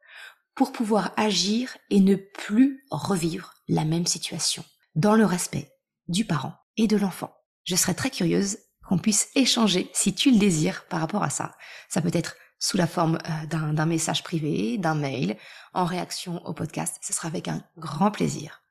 pour 0.55 0.71
pouvoir 0.71 1.13
agir 1.17 1.77
et 1.91 1.99
ne 1.99 2.15
plus 2.15 2.83
revivre 2.89 3.53
la 3.67 3.85
même 3.85 4.07
situation, 4.07 4.65
dans 4.95 5.15
le 5.15 5.23
respect 5.25 5.71
du 6.07 6.25
parent 6.25 6.53
et 6.77 6.87
de 6.87 6.97
l'enfant. 6.97 7.31
Je 7.63 7.75
serais 7.75 7.93
très 7.93 8.09
curieuse 8.09 8.57
qu'on 8.87 8.97
puisse 8.97 9.29
échanger, 9.35 9.89
si 9.93 10.15
tu 10.15 10.31
le 10.31 10.37
désires, 10.37 10.85
par 10.85 11.01
rapport 11.01 11.23
à 11.23 11.29
ça. 11.29 11.55
Ça 11.89 12.01
peut 12.01 12.11
être 12.13 12.35
sous 12.59 12.77
la 12.77 12.87
forme 12.87 13.17
euh, 13.29 13.45
d'un 13.45 13.85
message 13.85 14.23
privé, 14.23 14.77
d'un 14.77 14.95
mail, 14.95 15.37
en 15.73 15.85
réaction 15.85 16.43
au 16.45 16.53
podcast. 16.53 16.97
Ce 17.01 17.13
sera 17.13 17.27
avec 17.27 17.47
un 17.47 17.63
grand 17.77 18.11
plaisir. 18.11 18.61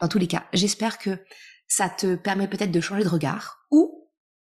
Dans 0.00 0.08
tous 0.08 0.18
les 0.18 0.28
cas, 0.28 0.44
j'espère 0.52 0.98
que 0.98 1.18
ça 1.66 1.88
te 1.88 2.14
permet 2.16 2.48
peut-être 2.48 2.70
de 2.70 2.80
changer 2.80 3.02
de 3.02 3.08
regard 3.08 3.66
ou, 3.70 4.10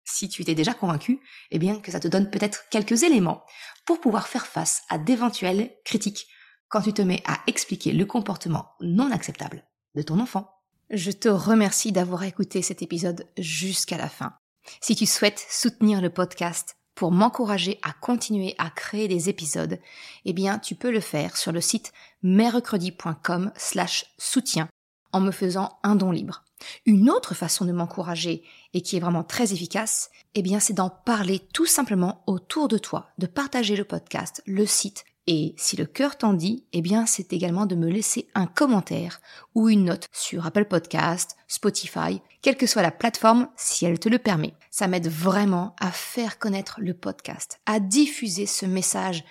si 0.04 0.28
tu 0.28 0.42
étais 0.42 0.54
déjà 0.54 0.74
convaincu, 0.74 1.20
eh 1.50 1.58
bien 1.58 1.80
que 1.80 1.90
ça 1.90 1.98
te 1.98 2.08
donne 2.08 2.30
peut-être 2.30 2.68
quelques 2.70 3.02
éléments 3.02 3.42
pour 3.86 4.00
pouvoir 4.00 4.28
faire 4.28 4.46
face 4.46 4.82
à 4.88 4.98
d'éventuelles 4.98 5.72
critiques 5.84 6.28
quand 6.68 6.82
tu 6.82 6.92
te 6.92 7.02
mets 7.02 7.22
à 7.26 7.40
expliquer 7.46 7.92
le 7.92 8.04
comportement 8.04 8.72
non 8.80 9.10
acceptable 9.10 9.64
de 9.94 10.02
ton 10.02 10.20
enfant. 10.20 10.50
Je 10.90 11.10
te 11.10 11.28
remercie 11.28 11.90
d'avoir 11.90 12.22
écouté 12.22 12.62
cet 12.62 12.82
épisode 12.82 13.26
jusqu'à 13.36 13.96
la 13.96 14.08
fin. 14.08 14.36
Si 14.80 14.96
tu 14.96 15.06
souhaites 15.06 15.44
soutenir 15.48 16.00
le 16.00 16.10
podcast 16.10 16.76
pour 16.94 17.12
m'encourager 17.12 17.78
à 17.82 17.92
continuer 17.92 18.54
à 18.58 18.70
créer 18.70 19.08
des 19.08 19.28
épisodes, 19.28 19.78
eh 20.24 20.32
bien, 20.32 20.58
tu 20.58 20.74
peux 20.74 20.90
le 20.90 21.00
faire 21.00 21.36
sur 21.36 21.52
le 21.52 21.60
site 21.60 21.92
mercredi.com 22.22 23.52
slash 23.56 24.06
soutien 24.18 24.68
en 25.12 25.20
me 25.20 25.30
faisant 25.30 25.78
un 25.82 25.94
don 25.94 26.10
libre. 26.10 26.44
Une 26.86 27.10
autre 27.10 27.34
façon 27.34 27.64
de 27.64 27.72
m'encourager 27.72 28.42
et 28.72 28.80
qui 28.80 28.96
est 28.96 29.00
vraiment 29.00 29.24
très 29.24 29.52
efficace, 29.52 30.10
eh 30.34 30.42
bien, 30.42 30.60
c'est 30.60 30.72
d'en 30.72 30.90
parler 30.90 31.40
tout 31.52 31.66
simplement 31.66 32.22
autour 32.26 32.68
de 32.68 32.78
toi, 32.78 33.10
de 33.18 33.26
partager 33.26 33.76
le 33.76 33.84
podcast, 33.84 34.42
le 34.46 34.66
site 34.66 35.04
et 35.26 35.54
si 35.56 35.76
le 35.76 35.86
cœur 35.86 36.16
t'en 36.16 36.34
dit, 36.34 36.64
eh 36.72 36.82
bien, 36.82 37.04
c'est 37.04 37.32
également 37.32 37.66
de 37.66 37.74
me 37.74 37.88
laisser 37.88 38.28
un 38.34 38.46
commentaire 38.46 39.20
ou 39.54 39.68
une 39.68 39.84
note 39.84 40.06
sur 40.12 40.46
Apple 40.46 40.66
Podcast, 40.66 41.36
Spotify, 41.48 42.20
quelle 42.42 42.56
que 42.56 42.66
soit 42.66 42.82
la 42.82 42.92
plateforme, 42.92 43.48
si 43.56 43.84
elle 43.84 43.98
te 43.98 44.08
le 44.08 44.18
permet. 44.18 44.54
Ça 44.70 44.86
m'aide 44.86 45.08
vraiment 45.08 45.74
à 45.80 45.90
faire 45.90 46.38
connaître 46.38 46.76
le 46.80 46.94
podcast, 46.94 47.58
à 47.66 47.80
diffuser 47.80 48.46
ce 48.46 48.66
message 48.66 49.24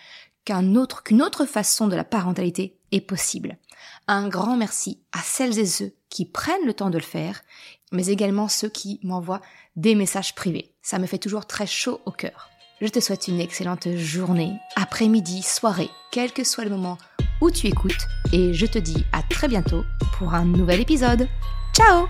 qu'un 0.43 0.75
autre, 0.75 1.01
qu'une 1.01 1.21
autre 1.21 1.45
façon 1.45 1.87
de 1.87 1.95
la 1.95 2.03
parentalité 2.03 2.77
est 2.91 3.01
possible. 3.01 3.57
Un 4.07 4.27
grand 4.27 4.57
merci 4.57 5.01
à 5.13 5.19
celles 5.19 5.59
et 5.59 5.65
ceux 5.65 5.93
qui 6.09 6.25
prennent 6.25 6.65
le 6.65 6.73
temps 6.73 6.89
de 6.89 6.97
le 6.97 7.03
faire, 7.03 7.41
mais 7.93 8.07
également 8.07 8.49
ceux 8.49 8.69
qui 8.69 8.99
m'envoient 9.01 9.41
des 9.77 9.95
messages 9.95 10.35
privés. 10.35 10.73
Ça 10.81 10.99
me 10.99 11.07
fait 11.07 11.17
toujours 11.19 11.45
très 11.45 11.67
chaud 11.67 12.01
au 12.05 12.11
cœur. 12.11 12.49
Je 12.81 12.87
te 12.87 12.99
souhaite 12.99 13.29
une 13.29 13.39
excellente 13.39 13.87
journée, 13.95 14.51
après-midi, 14.75 15.41
soirée, 15.43 15.89
quel 16.11 16.33
que 16.33 16.43
soit 16.43 16.65
le 16.65 16.69
moment 16.69 16.97
où 17.39 17.49
tu 17.49 17.67
écoutes, 17.67 18.07
et 18.33 18.53
je 18.53 18.65
te 18.65 18.77
dis 18.79 19.05
à 19.13 19.23
très 19.23 19.47
bientôt 19.47 19.85
pour 20.17 20.33
un 20.33 20.43
nouvel 20.43 20.81
épisode. 20.81 21.29
Ciao 21.73 22.07